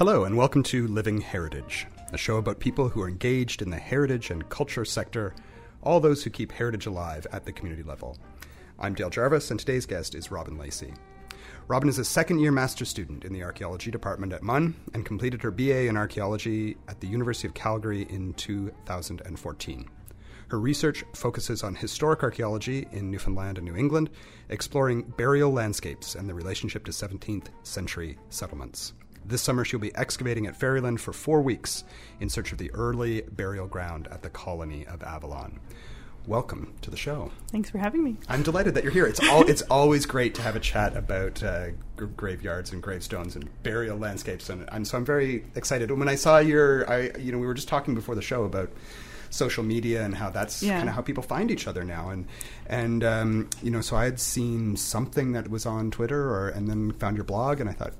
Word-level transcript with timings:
Hello, 0.00 0.24
and 0.24 0.34
welcome 0.34 0.62
to 0.62 0.88
Living 0.88 1.20
Heritage, 1.20 1.86
a 2.10 2.16
show 2.16 2.38
about 2.38 2.58
people 2.58 2.88
who 2.88 3.02
are 3.02 3.08
engaged 3.08 3.60
in 3.60 3.68
the 3.68 3.76
heritage 3.76 4.30
and 4.30 4.48
culture 4.48 4.86
sector, 4.86 5.34
all 5.82 6.00
those 6.00 6.24
who 6.24 6.30
keep 6.30 6.52
heritage 6.52 6.86
alive 6.86 7.26
at 7.32 7.44
the 7.44 7.52
community 7.52 7.82
level. 7.82 8.16
I'm 8.78 8.94
Dale 8.94 9.10
Jarvis, 9.10 9.50
and 9.50 9.60
today's 9.60 9.84
guest 9.84 10.14
is 10.14 10.30
Robyn 10.30 10.56
Lacy. 10.56 10.94
Robyn 11.68 11.90
is 11.90 11.98
a 11.98 12.04
second 12.06 12.38
year 12.38 12.50
master's 12.50 12.88
student 12.88 13.26
in 13.26 13.34
the 13.34 13.42
archaeology 13.42 13.90
department 13.90 14.32
at 14.32 14.42
MUN 14.42 14.74
and 14.94 15.04
completed 15.04 15.42
her 15.42 15.50
BA 15.50 15.88
in 15.88 15.98
archaeology 15.98 16.78
at 16.88 16.98
the 17.00 17.06
University 17.06 17.46
of 17.46 17.52
Calgary 17.52 18.06
in 18.08 18.32
2014. 18.32 19.86
Her 20.48 20.60
research 20.60 21.04
focuses 21.14 21.62
on 21.62 21.74
historic 21.74 22.22
archaeology 22.22 22.88
in 22.92 23.10
Newfoundland 23.10 23.58
and 23.58 23.66
New 23.66 23.76
England, 23.76 24.08
exploring 24.48 25.02
burial 25.18 25.52
landscapes 25.52 26.14
and 26.14 26.26
the 26.26 26.32
relationship 26.32 26.86
to 26.86 26.90
17th 26.90 27.48
century 27.64 28.16
settlements. 28.30 28.94
This 29.30 29.42
summer, 29.42 29.64
she'll 29.64 29.78
be 29.78 29.94
excavating 29.94 30.48
at 30.48 30.56
Ferryland 30.56 31.00
for 31.00 31.12
four 31.12 31.40
weeks 31.40 31.84
in 32.18 32.28
search 32.28 32.50
of 32.50 32.58
the 32.58 32.68
early 32.74 33.20
burial 33.22 33.68
ground 33.68 34.08
at 34.10 34.22
the 34.22 34.28
colony 34.28 34.84
of 34.88 35.04
Avalon. 35.04 35.60
Welcome 36.26 36.74
to 36.82 36.90
the 36.90 36.96
show. 36.96 37.30
Thanks 37.52 37.70
for 37.70 37.78
having 37.78 38.02
me. 38.02 38.16
I'm 38.28 38.42
delighted 38.42 38.74
that 38.74 38.82
you're 38.82 38.92
here. 38.92 39.06
It's 39.06 39.20
all, 39.30 39.48
it's 39.48 39.62
always 39.62 40.04
great 40.04 40.34
to 40.34 40.42
have 40.42 40.56
a 40.56 40.60
chat 40.60 40.96
about 40.96 41.44
uh, 41.44 41.68
g- 41.96 42.06
graveyards 42.16 42.72
and 42.72 42.82
gravestones 42.82 43.36
and 43.36 43.48
burial 43.62 43.96
landscapes, 43.96 44.50
and, 44.50 44.68
and 44.72 44.84
so 44.86 44.98
I'm 44.98 45.04
very 45.04 45.44
excited. 45.54 45.92
When 45.92 46.08
I 46.08 46.16
saw 46.16 46.38
your, 46.38 46.90
I 46.90 47.16
you 47.16 47.30
know, 47.30 47.38
we 47.38 47.46
were 47.46 47.54
just 47.54 47.68
talking 47.68 47.94
before 47.94 48.16
the 48.16 48.22
show 48.22 48.42
about 48.42 48.70
social 49.30 49.62
media 49.62 50.04
and 50.04 50.12
how 50.16 50.28
that's 50.28 50.60
Yeah. 50.60 50.76
kind 50.78 50.88
of 50.88 50.96
how 50.96 51.02
people 51.02 51.22
find 51.22 51.52
each 51.52 51.68
other 51.68 51.84
now, 51.84 52.10
and 52.10 52.26
and 52.66 53.04
um, 53.04 53.48
you 53.62 53.70
know, 53.70 53.80
so 53.80 53.94
I 53.94 54.04
had 54.06 54.18
seen 54.18 54.74
something 54.76 55.32
that 55.32 55.48
was 55.48 55.66
on 55.66 55.92
Twitter, 55.92 56.28
or 56.30 56.48
and 56.48 56.68
then 56.68 56.90
found 56.94 57.16
your 57.16 57.24
blog, 57.24 57.60
and 57.60 57.70
I 57.70 57.72
thought 57.72 57.92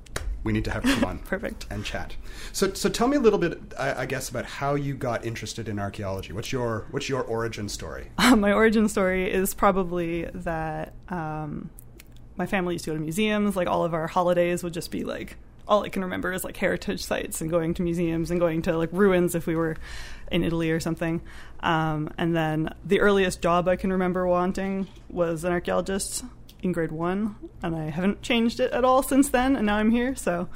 we 0.43 0.51
need 0.51 0.65
to 0.65 0.71
have 0.71 0.85
you 0.85 0.95
on 1.05 1.19
Perfect. 1.25 1.67
and 1.69 1.85
chat. 1.85 2.15
So, 2.51 2.73
so 2.73 2.89
tell 2.89 3.07
me 3.07 3.17
a 3.17 3.19
little 3.19 3.39
bit, 3.39 3.59
I, 3.77 4.01
I 4.01 4.05
guess, 4.05 4.29
about 4.29 4.45
how 4.45 4.75
you 4.75 4.95
got 4.95 5.25
interested 5.25 5.69
in 5.69 5.79
archaeology. 5.79 6.33
What's 6.33 6.51
your 6.51 6.87
what's 6.91 7.09
your 7.09 7.23
origin 7.23 7.69
story? 7.69 8.11
my 8.35 8.51
origin 8.51 8.87
story 8.89 9.31
is 9.31 9.53
probably 9.53 10.25
that 10.33 10.93
um, 11.09 11.69
my 12.37 12.45
family 12.45 12.75
used 12.75 12.85
to 12.85 12.91
go 12.91 12.95
to 12.95 13.01
museums. 13.01 13.55
Like 13.55 13.67
all 13.67 13.85
of 13.85 13.93
our 13.93 14.07
holidays 14.07 14.63
would 14.63 14.73
just 14.73 14.91
be 14.91 15.03
like 15.03 15.37
all 15.67 15.83
I 15.83 15.89
can 15.89 16.03
remember 16.03 16.33
is 16.33 16.43
like 16.43 16.57
heritage 16.57 17.03
sites 17.03 17.39
and 17.39 17.49
going 17.49 17.73
to 17.75 17.81
museums 17.81 18.31
and 18.31 18.39
going 18.39 18.63
to 18.63 18.77
like 18.77 18.89
ruins 18.91 19.35
if 19.35 19.47
we 19.47 19.55
were 19.55 19.77
in 20.31 20.43
Italy 20.43 20.71
or 20.71 20.79
something. 20.79 21.21
Um, 21.61 22.09
and 22.17 22.35
then 22.35 22.73
the 22.83 22.99
earliest 22.99 23.41
job 23.41 23.67
I 23.67 23.75
can 23.75 23.91
remember 23.93 24.25
wanting 24.27 24.87
was 25.09 25.43
an 25.43 25.51
archaeologist 25.53 26.25
in 26.61 26.71
grade 26.71 26.91
one, 26.91 27.35
and 27.63 27.75
I 27.75 27.89
haven't 27.89 28.21
changed 28.21 28.59
it 28.59 28.71
at 28.71 28.83
all 28.85 29.03
since 29.03 29.29
then. 29.29 29.55
And 29.55 29.65
now 29.65 29.77
I'm 29.77 29.91
here, 29.91 30.15
so 30.15 30.47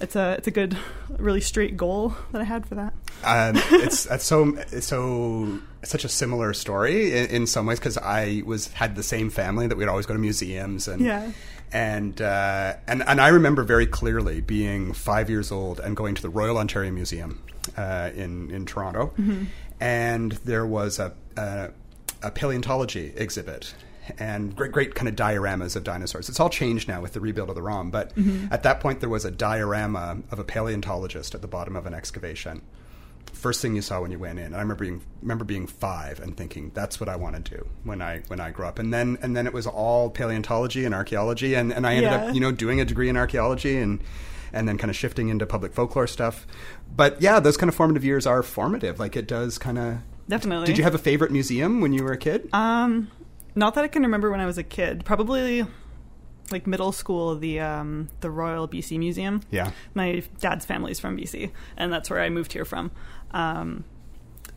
it's 0.00 0.16
a 0.16 0.34
it's 0.38 0.46
a 0.48 0.50
good, 0.50 0.76
really 1.18 1.40
straight 1.40 1.76
goal 1.76 2.14
that 2.32 2.40
I 2.40 2.44
had 2.44 2.66
for 2.66 2.74
that. 2.76 2.92
Um, 3.24 3.62
it's 3.80 4.04
that's 4.10 4.24
so 4.24 4.56
so 4.80 5.58
such 5.82 6.04
a 6.04 6.08
similar 6.08 6.52
story 6.54 7.12
in, 7.16 7.26
in 7.30 7.46
some 7.46 7.66
ways 7.66 7.78
because 7.78 7.98
I 7.98 8.42
was 8.44 8.68
had 8.72 8.96
the 8.96 9.02
same 9.02 9.30
family 9.30 9.66
that 9.66 9.76
we'd 9.76 9.88
always 9.88 10.06
go 10.06 10.14
to 10.14 10.20
museums 10.20 10.88
and 10.88 11.00
Yeah. 11.02 11.30
and 11.72 12.20
uh, 12.20 12.74
and 12.88 13.02
and 13.06 13.20
I 13.20 13.28
remember 13.28 13.62
very 13.62 13.86
clearly 13.86 14.40
being 14.40 14.92
five 14.92 15.30
years 15.30 15.52
old 15.52 15.78
and 15.80 15.96
going 15.96 16.14
to 16.16 16.22
the 16.22 16.30
Royal 16.30 16.58
Ontario 16.58 16.90
Museum 16.90 17.42
uh, 17.76 18.10
in 18.14 18.50
in 18.50 18.66
Toronto, 18.66 19.12
and 19.80 20.32
there 20.44 20.66
was 20.66 20.98
a, 20.98 21.12
a 21.36 21.70
a 22.22 22.30
paleontology 22.30 23.12
exhibit. 23.16 23.74
And 24.18 24.54
great, 24.54 24.72
great 24.72 24.94
kind 24.94 25.08
of 25.08 25.16
dioramas 25.16 25.76
of 25.76 25.84
dinosaurs. 25.84 26.28
It's 26.28 26.38
all 26.40 26.50
changed 26.50 26.88
now 26.88 27.00
with 27.00 27.12
the 27.14 27.20
rebuild 27.20 27.48
of 27.48 27.54
the 27.54 27.62
ROM, 27.62 27.90
but 27.90 28.12
at 28.50 28.62
that 28.62 28.80
point 28.80 29.00
there 29.00 29.08
was 29.08 29.24
a 29.24 29.30
diorama 29.30 30.18
of 30.30 30.38
a 30.38 30.44
paleontologist 30.44 31.34
at 31.34 31.40
the 31.42 31.48
bottom 31.48 31.74
of 31.76 31.86
an 31.86 31.94
excavation 31.94 32.62
first 33.32 33.60
thing 33.60 33.74
you 33.74 33.82
saw 33.82 34.00
when 34.00 34.10
you 34.10 34.18
went 34.18 34.38
in. 34.38 34.46
And 34.46 34.56
I 34.56 34.60
remember 34.60 34.84
being 34.84 35.02
remember 35.20 35.44
being 35.44 35.66
five 35.66 36.20
and 36.20 36.36
thinking 36.36 36.70
that's 36.72 36.98
what 37.00 37.08
I 37.08 37.16
want 37.16 37.42
to 37.44 37.56
do 37.56 37.66
when 37.82 38.00
I 38.00 38.22
when 38.28 38.40
I 38.40 38.50
grow 38.50 38.68
up. 38.68 38.78
And 38.78 38.92
then 38.94 39.18
and 39.22 39.36
then 39.36 39.46
it 39.46 39.52
was 39.52 39.66
all 39.66 40.08
paleontology 40.08 40.84
and 40.84 40.94
archaeology, 40.94 41.54
and, 41.54 41.72
and 41.72 41.86
I 41.86 41.94
ended 41.96 42.12
Yeah. 42.12 42.24
up 42.28 42.34
you 42.34 42.40
know 42.40 42.52
doing 42.52 42.80
a 42.80 42.84
degree 42.84 43.08
in 43.08 43.16
archaeology 43.16 43.76
and 43.76 44.02
and 44.52 44.68
then 44.68 44.78
kind 44.78 44.88
of 44.90 44.96
shifting 44.96 45.28
into 45.30 45.46
public 45.46 45.72
folklore 45.74 46.06
stuff. 46.06 46.46
But 46.94 47.20
yeah, 47.20 47.40
those 47.40 47.56
kind 47.56 47.68
of 47.68 47.74
formative 47.74 48.04
years 48.04 48.26
are 48.26 48.42
formative. 48.42 48.98
Like 49.00 49.16
it 49.16 49.26
does 49.26 49.58
kind 49.58 49.78
of. 49.78 49.98
Definitely. 50.28 50.66
Did 50.66 50.78
you 50.78 50.84
have 50.84 50.94
a 50.94 50.98
favorite 50.98 51.30
museum 51.32 51.80
when 51.82 51.92
you 51.92 52.02
were 52.04 52.12
a 52.12 52.16
kid? 52.18 52.48
Um, 52.54 53.10
not 53.54 53.74
that 53.74 53.84
I 53.84 53.88
can 53.88 54.02
remember 54.02 54.30
when 54.30 54.40
I 54.40 54.46
was 54.46 54.58
a 54.58 54.62
kid. 54.62 55.04
Probably 55.04 55.66
like 56.50 56.66
middle 56.66 56.92
school, 56.92 57.36
the 57.36 57.60
um, 57.60 58.08
the 58.20 58.30
Royal 58.30 58.68
BC 58.68 58.98
Museum. 58.98 59.40
yeah. 59.50 59.70
My 59.94 60.22
dad's 60.40 60.64
family's 60.64 61.00
from 61.00 61.16
BC, 61.16 61.50
and 61.76 61.92
that's 61.92 62.10
where 62.10 62.20
I 62.20 62.30
moved 62.30 62.52
here 62.52 62.64
from. 62.64 62.90
Um, 63.30 63.84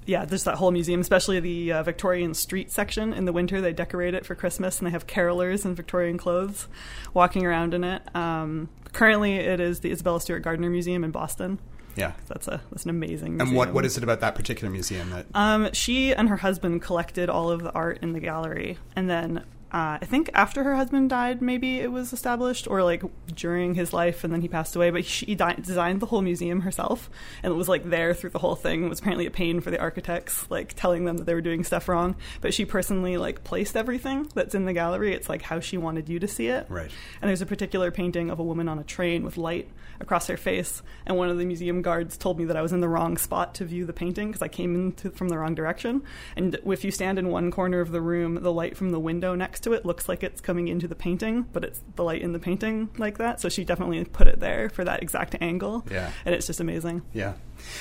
yeah, 0.05 0.23
there's 0.23 0.45
that 0.45 0.55
whole 0.55 0.71
museum, 0.71 1.01
especially 1.01 1.39
the 1.41 1.73
uh, 1.73 1.83
Victorian 1.83 2.33
street 2.33 2.71
section. 2.71 3.13
In 3.13 3.25
the 3.25 3.33
winter, 3.33 3.59
they 3.59 3.73
decorate 3.73 4.13
it 4.13 4.25
for 4.25 4.35
Christmas, 4.35 4.79
and 4.79 4.87
they 4.87 4.91
have 4.91 5.05
carolers 5.05 5.65
in 5.65 5.75
Victorian 5.75 6.17
clothes 6.17 6.67
walking 7.13 7.45
around 7.45 7.73
in 7.73 7.83
it. 7.83 8.15
Um, 8.15 8.69
currently, 8.93 9.35
it 9.35 9.59
is 9.59 9.81
the 9.81 9.91
Isabella 9.91 10.21
Stewart 10.21 10.43
Gardner 10.43 10.69
Museum 10.69 11.03
in 11.03 11.11
Boston. 11.11 11.59
Yeah. 11.97 12.13
That's 12.27 12.47
a 12.47 12.61
that's 12.71 12.83
an 12.83 12.91
amazing. 12.91 13.37
Museum. 13.37 13.47
And 13.47 13.57
what 13.57 13.73
what 13.73 13.85
is 13.85 13.97
it 13.97 14.03
about 14.03 14.19
that 14.21 14.35
particular 14.35 14.71
museum 14.71 15.09
that? 15.09 15.25
Um, 15.33 15.73
she 15.73 16.13
and 16.13 16.29
her 16.29 16.37
husband 16.37 16.81
collected 16.81 17.29
all 17.29 17.49
of 17.49 17.63
the 17.63 17.71
art 17.73 17.99
in 18.01 18.13
the 18.13 18.19
gallery, 18.19 18.77
and 18.95 19.09
then 19.09 19.43
uh, 19.71 19.99
I 20.01 20.05
think 20.05 20.29
after 20.33 20.63
her 20.63 20.75
husband 20.75 21.09
died, 21.09 21.41
maybe 21.41 21.79
it 21.79 21.91
was 21.91 22.13
established, 22.13 22.67
or 22.69 22.83
like 22.83 23.03
during 23.35 23.75
his 23.75 23.91
life, 23.91 24.23
and 24.23 24.31
then 24.31 24.41
he 24.41 24.47
passed 24.47 24.75
away. 24.75 24.91
But 24.91 25.03
she 25.03 25.35
di- 25.35 25.55
designed 25.55 25.99
the 25.99 26.05
whole 26.05 26.21
museum 26.21 26.61
herself, 26.61 27.09
and 27.43 27.51
it 27.51 27.55
was 27.55 27.67
like 27.67 27.83
there 27.89 28.13
through 28.13 28.29
the 28.29 28.39
whole 28.39 28.55
thing. 28.55 28.85
It 28.85 28.89
was 28.89 28.99
apparently 28.99 29.25
a 29.25 29.31
pain 29.31 29.59
for 29.59 29.69
the 29.69 29.79
architects, 29.79 30.49
like 30.49 30.73
telling 30.75 31.03
them 31.03 31.17
that 31.17 31.25
they 31.25 31.33
were 31.33 31.41
doing 31.41 31.65
stuff 31.65 31.89
wrong. 31.89 32.15
But 32.39 32.53
she 32.53 32.63
personally 32.63 33.17
like 33.17 33.43
placed 33.43 33.75
everything 33.75 34.29
that's 34.33 34.55
in 34.55 34.65
the 34.65 34.73
gallery. 34.73 35.13
It's 35.13 35.27
like 35.27 35.41
how 35.41 35.59
she 35.59 35.77
wanted 35.77 36.07
you 36.07 36.19
to 36.19 36.27
see 36.27 36.47
it. 36.47 36.65
Right. 36.69 36.91
And 37.21 37.27
there's 37.27 37.41
a 37.41 37.45
particular 37.45 37.91
painting 37.91 38.29
of 38.29 38.39
a 38.39 38.43
woman 38.43 38.69
on 38.69 38.79
a 38.79 38.83
train 38.83 39.23
with 39.23 39.37
light 39.37 39.69
across 39.99 40.27
her 40.27 40.37
face. 40.37 40.81
And 41.05 41.17
one 41.17 41.29
of 41.29 41.37
the 41.37 41.45
museum 41.45 41.81
guards 41.81 42.17
told 42.17 42.37
me 42.39 42.45
that 42.45 42.55
I 42.55 42.61
was 42.61 42.71
in 42.71 42.81
the 42.81 42.89
wrong 42.89 43.17
spot 43.17 43.55
to 43.55 43.65
view 43.65 43.85
the 43.85 43.93
painting 43.93 44.27
because 44.27 44.41
I 44.41 44.47
came 44.47 44.75
into 44.75 45.11
from 45.11 45.29
the 45.29 45.37
wrong 45.37 45.55
direction. 45.55 46.03
And 46.35 46.57
if 46.65 46.83
you 46.83 46.91
stand 46.91 47.19
in 47.19 47.29
one 47.29 47.51
corner 47.51 47.79
of 47.81 47.91
the 47.91 48.01
room, 48.01 48.35
the 48.35 48.53
light 48.53 48.77
from 48.77 48.91
the 48.91 48.99
window 48.99 49.35
next 49.35 49.56
to 49.61 49.73
it 49.73 49.85
looks 49.85 50.07
like 50.09 50.23
it's 50.23 50.41
coming 50.41 50.67
into 50.67 50.87
the 50.87 50.95
painting, 50.95 51.43
but 51.53 51.63
it's 51.63 51.81
the 51.95 52.03
light 52.03 52.21
in 52.21 52.31
the 52.33 52.39
painting 52.39 52.89
like 52.97 53.17
that. 53.17 53.41
So 53.41 53.49
she 53.49 53.63
definitely 53.63 54.03
put 54.05 54.27
it 54.27 54.39
there 54.39 54.69
for 54.69 54.83
that 54.83 55.01
exact 55.01 55.35
angle. 55.41 55.85
Yeah. 55.89 56.11
And 56.25 56.35
it's 56.35 56.47
just 56.47 56.59
amazing. 56.59 57.01
Yeah. 57.13 57.33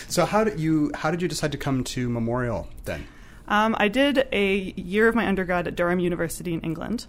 So 0.09 0.25
how 0.25 0.45
did 0.45 0.59
you 0.59 0.91
how 0.95 1.11
did 1.11 1.23
you 1.23 1.29
decide 1.29 1.53
to 1.53 1.59
come 1.59 1.85
to 1.85 2.09
Memorial 2.09 2.69
then? 2.85 3.07
Um, 3.49 3.77
I 3.79 3.89
did 3.89 4.27
a 4.33 4.73
year 4.77 5.09
of 5.09 5.15
my 5.15 5.27
undergrad 5.27 5.67
at 5.69 5.77
Durham 5.77 5.99
University 6.01 6.53
in 6.55 6.61
England, 6.61 7.07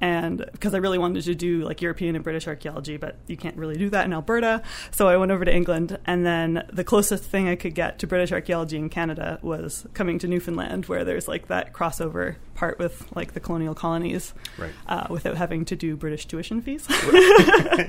and 0.00 0.44
because 0.52 0.74
I 0.74 0.78
really 0.78 0.98
wanted 0.98 1.24
to 1.24 1.34
do 1.34 1.62
like 1.64 1.80
European 1.82 2.14
and 2.14 2.22
British 2.22 2.46
archaeology, 2.46 2.96
but 2.96 3.16
you 3.26 3.36
can't 3.36 3.56
really 3.56 3.76
do 3.76 3.90
that 3.90 4.04
in 4.04 4.12
Alberta, 4.12 4.62
so 4.90 5.08
I 5.08 5.16
went 5.16 5.32
over 5.32 5.44
to 5.44 5.54
England, 5.54 5.98
and 6.06 6.24
then 6.26 6.64
the 6.72 6.84
closest 6.84 7.24
thing 7.24 7.48
I 7.48 7.56
could 7.56 7.74
get 7.74 7.98
to 8.00 8.06
British 8.06 8.32
archaeology 8.32 8.76
in 8.76 8.88
Canada 8.90 9.38
was 9.42 9.86
coming 9.94 10.18
to 10.20 10.28
Newfoundland, 10.28 10.86
where 10.86 11.04
there's 11.04 11.26
like 11.28 11.48
that 11.48 11.72
crossover 11.72 12.36
part 12.54 12.78
with 12.78 13.06
like 13.16 13.32
the 13.34 13.40
colonial 13.40 13.74
colonies, 13.74 14.34
Right. 14.58 14.72
uh, 14.88 15.06
without 15.10 15.36
having 15.36 15.64
to 15.66 15.76
do 15.76 15.96
British 15.96 16.26
tuition 16.26 16.60
fees. 16.60 16.86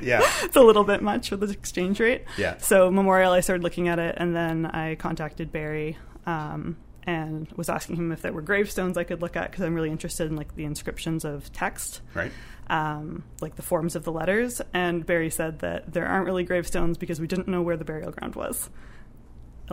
yeah. 0.01 0.21
it's 0.43 0.55
a 0.55 0.61
little 0.61 0.83
bit 0.83 1.01
much 1.01 1.31
with 1.31 1.41
the 1.41 1.49
exchange 1.49 1.99
rate. 1.99 2.23
Yeah. 2.37 2.57
So 2.59 2.89
Memorial, 2.91 3.31
I 3.33 3.41
started 3.41 3.63
looking 3.63 3.87
at 3.87 3.99
it, 3.99 4.15
and 4.17 4.35
then 4.35 4.65
I 4.67 4.95
contacted 4.95 5.51
Barry 5.51 5.97
um, 6.25 6.77
and 7.03 7.51
was 7.55 7.69
asking 7.69 7.95
him 7.95 8.11
if 8.11 8.21
there 8.21 8.33
were 8.33 8.41
gravestones 8.41 8.97
I 8.97 9.03
could 9.03 9.21
look 9.21 9.35
at 9.35 9.51
because 9.51 9.63
I'm 9.65 9.73
really 9.73 9.91
interested 9.91 10.27
in 10.29 10.35
like 10.35 10.55
the 10.55 10.65
inscriptions 10.65 11.25
of 11.25 11.51
text, 11.53 12.01
Right. 12.13 12.31
um, 12.69 13.23
like 13.41 13.55
the 13.55 13.61
forms 13.61 13.95
of 13.95 14.03
the 14.03 14.11
letters. 14.11 14.61
And 14.73 15.05
Barry 15.05 15.29
said 15.29 15.59
that 15.59 15.93
there 15.93 16.05
aren't 16.05 16.25
really 16.25 16.43
gravestones 16.43 16.97
because 16.97 17.19
we 17.19 17.27
didn't 17.27 17.47
know 17.47 17.61
where 17.61 17.77
the 17.77 17.85
burial 17.85 18.11
ground 18.11 18.35
was. 18.35 18.69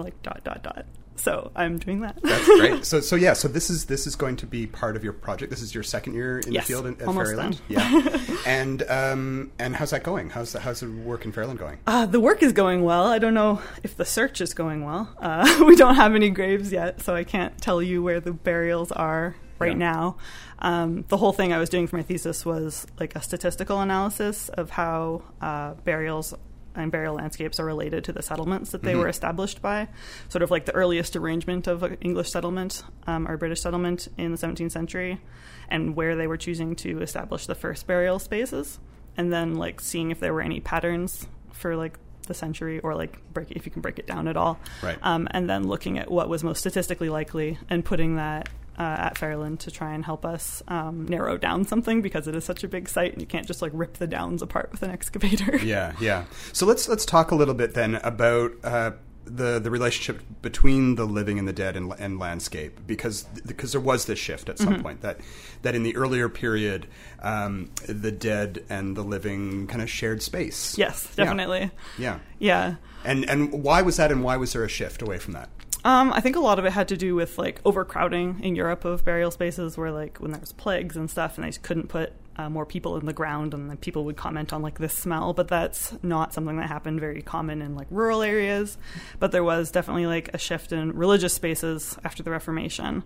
Like 0.03 0.21
dot 0.23 0.43
dot 0.45 0.63
dot. 0.63 0.87
So 1.19 1.51
I'm 1.57 1.79
doing 1.79 2.01
that. 2.03 2.19
That's 2.23 2.45
great. 2.61 2.85
So, 2.85 3.01
so 3.01 3.17
yeah. 3.17 3.33
So 3.33 3.49
this 3.49 3.71
is 3.71 3.87
this 3.87 4.07
is 4.07 4.17
going 4.17 4.37
to 4.37 4.47
be 4.47 4.67
part 4.67 4.97
of 4.97 5.03
your 5.05 5.15
project. 5.15 5.51
This 5.51 5.63
is 5.63 5.75
your 5.75 5.83
second 5.83 6.13
year 6.15 6.41
in 6.41 6.53
Yes, 6.53 6.67
the 6.67 6.75
field 6.75 6.87
in, 6.87 6.93
at 7.01 7.07
Ferryland. 7.07 7.61
Yeah. 7.69 8.19
and 8.47 8.83
um, 8.91 9.51
and 9.59 9.75
how's 9.75 9.91
that 9.91 10.03
going? 10.03 10.29
How's 10.31 10.53
the, 10.53 10.61
how's 10.61 10.81
the 10.81 10.91
work 10.91 11.25
in 11.25 11.33
Fairyland 11.33 11.59
going? 11.59 11.79
Uh, 11.87 12.05
the 12.05 12.21
work 12.21 12.43
is 12.43 12.53
going 12.53 12.83
well. 12.85 13.07
I 13.07 13.19
don't 13.19 13.35
know 13.35 13.63
if 13.83 13.97
the 13.97 14.05
search 14.05 14.41
is 14.43 14.53
going 14.53 14.85
well. 14.85 15.09
Uh, 15.19 15.65
we 15.67 15.75
don't 15.75 15.95
have 15.95 16.15
any 16.15 16.29
graves 16.29 16.71
yet, 16.71 17.01
so 17.01 17.15
I 17.15 17.25
can't 17.25 17.59
tell 17.63 17.81
you 17.81 18.03
where 18.03 18.21
the 18.21 18.33
burials 18.33 18.93
are 18.93 19.37
right 19.59 19.73
Yeah. 19.73 19.79
now. 19.79 20.17
Um, 20.59 21.05
the 21.09 21.17
whole 21.17 21.33
thing 21.33 21.53
I 21.53 21.59
was 21.59 21.71
doing 21.71 21.87
for 21.87 21.97
my 21.97 22.03
thesis 22.03 22.45
was 22.45 22.87
like 23.01 23.15
a 23.17 23.23
statistical 23.23 23.81
analysis 23.81 24.49
of 24.51 24.69
how 24.71 25.23
uh, 25.41 25.75
burials 25.85 26.35
and 26.77 26.93
burial 26.93 27.15
landscapes 27.15 27.59
are 27.59 27.65
related 27.65 28.05
to 28.05 28.13
the 28.13 28.23
settlements 28.23 28.71
that 28.71 28.83
they 28.83 28.93
Mhm. 28.95 28.99
were 29.01 29.09
established 29.09 29.63
by. 29.63 29.89
Sort 30.29 30.43
of 30.43 30.51
like 30.51 30.67
the 30.67 30.75
earliest 30.75 31.17
arrangement 31.17 31.67
of 31.67 31.83
an 31.83 31.97
English 32.01 32.31
settlement 32.31 32.83
um, 33.07 33.27
or 33.27 33.37
British 33.37 33.61
settlement 33.61 34.09
in 34.19 34.31
the 34.33 34.39
17th 34.39 34.73
century, 34.73 35.21
and 35.69 35.97
where 35.97 36.15
they 36.17 36.27
were 36.27 36.37
choosing 36.37 36.77
to 36.77 37.01
establish 37.03 37.47
the 37.47 37.55
first 37.55 37.87
burial 37.87 38.19
spaces, 38.19 38.79
and 39.17 39.33
then 39.33 39.55
like 39.55 39.81
seeing 39.81 40.11
if 40.11 40.21
there 40.21 40.33
were 40.35 40.43
any 40.43 40.61
patterns 40.61 41.27
for 41.53 41.75
like 41.77 41.99
the 42.27 42.35
century, 42.35 42.81
or 42.81 42.95
like 42.95 43.19
break 43.33 43.51
if 43.53 43.65
you 43.67 43.71
can 43.73 43.81
break 43.81 43.99
it 44.01 44.07
down 44.07 44.27
at 44.29 44.37
all. 44.37 44.59
Right. 44.83 44.99
Um, 45.03 45.29
and 45.31 45.49
then 45.49 45.69
looking 45.69 45.97
at 45.99 46.11
what 46.11 46.29
was 46.29 46.43
most 46.43 46.59
statistically 46.59 47.09
likely 47.09 47.59
and 47.71 47.85
putting 47.85 48.17
that 48.17 48.49
uh, 48.79 48.83
at 48.99 49.19
Ferryland 49.19 49.61
to 49.61 49.71
try 49.71 49.93
and 49.95 50.05
help 50.05 50.25
us 50.25 50.63
um, 50.69 51.07
narrow 51.07 51.37
down 51.37 51.65
something 51.65 52.03
because 52.03 52.29
it 52.29 52.35
is 52.35 52.45
such 52.45 52.63
a 52.65 52.69
big 52.69 52.89
site 52.89 53.13
and 53.13 53.21
you 53.21 53.27
can't 53.27 53.47
just 53.47 53.63
like 53.63 53.73
rip 53.75 53.95
the 53.95 54.07
downs 54.07 54.43
apart 54.43 54.71
with 54.73 54.83
an 54.83 54.91
excavator. 54.97 55.57
Yeah, 55.65 55.93
yeah. 56.01 56.25
So 56.53 56.67
let's 56.67 56.89
let's 56.89 57.05
talk 57.07 57.31
a 57.31 57.35
little 57.35 57.55
bit 57.55 57.75
then 57.75 57.97
about 57.97 58.53
uh, 58.63 58.91
the 59.25 59.59
the 59.59 59.71
relationship 59.71 60.23
between 60.41 60.95
the 60.95 61.05
living 61.05 61.39
and 61.39 61.49
the 61.49 61.53
dead 61.53 61.77
and, 61.77 61.93
and 61.99 62.19
landscape 62.21 62.79
because 62.87 63.25
because 63.45 63.73
there 63.73 63.81
was 63.81 64.05
this 64.05 64.19
shift 64.21 64.49
at 64.49 64.59
some 64.59 64.75
Mm-hmm. 64.75 64.83
point 64.83 65.01
that 65.01 65.19
that 65.63 65.75
in 65.75 65.83
the 65.83 65.97
earlier 65.97 66.29
period 66.29 66.87
um, 67.23 67.71
the 67.89 68.13
dead 68.13 68.63
and 68.69 68.97
the 68.97 69.03
living 69.03 69.67
kind 69.67 69.83
of 69.83 69.91
shared 69.91 70.23
space. 70.23 70.77
Yes, 70.79 71.09
Yeah. 71.17 71.25
definitely. 71.25 71.71
Yeah. 71.99 72.19
Yeah. 72.39 72.75
And 73.05 73.29
and 73.29 73.53
why 73.65 73.83
was 73.83 73.97
that 73.97 74.13
and 74.13 74.23
why 74.23 74.37
was 74.37 74.53
there 74.53 74.63
a 74.65 74.69
shift 74.69 75.03
away 75.03 75.19
from 75.19 75.33
that? 75.33 75.49
Um, 75.87 76.13
I 76.13 76.21
think 76.21 76.35
a 76.35 76.41
lot 76.41 76.59
of 76.59 76.65
it 76.65 76.73
had 76.73 76.89
to 76.89 76.97
do 76.97 77.15
with 77.15 77.39
like 77.39 77.61
overcrowding 77.65 78.41
in 78.43 78.57
Europe 78.57 78.85
of 78.85 79.05
burial 79.05 79.31
spaces, 79.31 79.79
where 79.79 79.93
like 79.93 80.19
when 80.19 80.33
there 80.33 80.41
was 80.41 80.51
plagues 80.51 80.97
and 80.97 81.09
stuff, 81.09 81.39
and 81.39 81.47
they 81.47 81.57
couldn't 81.57 81.87
put 81.87 82.13
uh, 82.35 82.51
more 82.51 82.67
people 82.67 82.97
in 82.97 83.07
the 83.07 83.13
ground, 83.13 83.55
and 83.55 83.71
then 83.71 83.77
people 83.77 84.05
would 84.05 84.17
comment 84.17 84.53
on 84.53 84.63
like 84.63 84.81
this 84.81 84.93
smell. 84.93 85.33
But 85.33 85.47
that's 85.47 85.95
not 86.03 86.35
something 86.35 86.57
that 86.57 86.67
happened 86.67 86.99
very 86.99 87.23
common 87.23 87.63
in 87.63 87.77
like 87.77 87.87
rural 87.89 88.23
areas. 88.23 88.77
But 89.21 89.31
there 89.31 89.45
was 89.45 89.71
definitely 89.71 90.07
like 90.07 90.35
a 90.35 90.39
shift 90.39 90.73
in 90.73 90.91
religious 90.91 91.35
spaces 91.35 91.97
after 92.03 92.25
the 92.25 92.33
Reformation. 92.33 93.05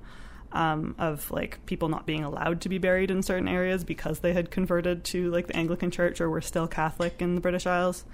Um, 0.52 0.96
of 0.98 1.30
like 1.30 1.64
people 1.66 1.88
not 1.88 2.06
being 2.06 2.24
allowed 2.24 2.62
to 2.62 2.68
be 2.68 2.78
buried 2.78 3.12
in 3.12 3.22
certain 3.22 3.46
areas 3.46 3.84
because 3.84 4.18
they 4.18 4.32
had 4.32 4.50
converted 4.50 5.04
to 5.04 5.30
like 5.30 5.46
the 5.46 5.54
Anglican 5.54 5.92
Church 5.92 6.20
or 6.20 6.28
were 6.28 6.40
still 6.40 6.66
Catholic 6.66 7.22
in 7.22 7.36
the 7.36 7.40
British 7.40 7.66
Isles. 7.66 8.04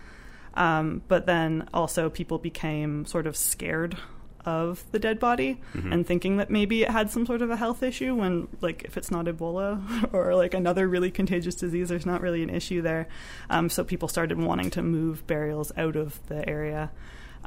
Um, 0.53 1.03
but 1.09 1.25
then 1.25 1.69
also 1.73 2.11
people 2.11 2.39
became 2.39 3.07
sort 3.07 3.27
of 3.27 3.39
scared 3.39 3.97
of 4.47 4.85
the 4.93 4.99
dead 4.99 5.19
body 5.19 5.61
and 5.93 6.07
thinking 6.07 6.37
that 6.37 6.49
maybe 6.51 6.83
it 6.83 6.91
had 6.91 7.11
some 7.11 7.27
sort 7.27 7.43
of 7.43 7.51
a 7.51 7.57
health 7.57 7.83
issue 7.83 8.15
when 8.15 8.49
like 8.61 8.85
if 8.85 8.97
it's 8.97 9.11
not 9.11 9.27
ebola 9.27 9.83
or 10.15 10.35
like 10.35 10.55
another 10.55 10.89
really 10.89 11.11
contagious 11.11 11.55
disease 11.57 11.89
there's 11.89 12.07
not 12.07 12.21
really 12.23 12.43
an 12.43 12.51
issue 12.51 12.81
there. 12.81 13.09
Um, 13.51 13.69
so 13.69 13.85
people 13.85 14.09
started 14.09 14.39
wanting 14.39 14.71
to 14.71 14.83
move 14.83 15.27
burials 15.27 15.73
out 15.77 15.97
of 15.97 16.25
the 16.29 16.49
area. 16.49 16.91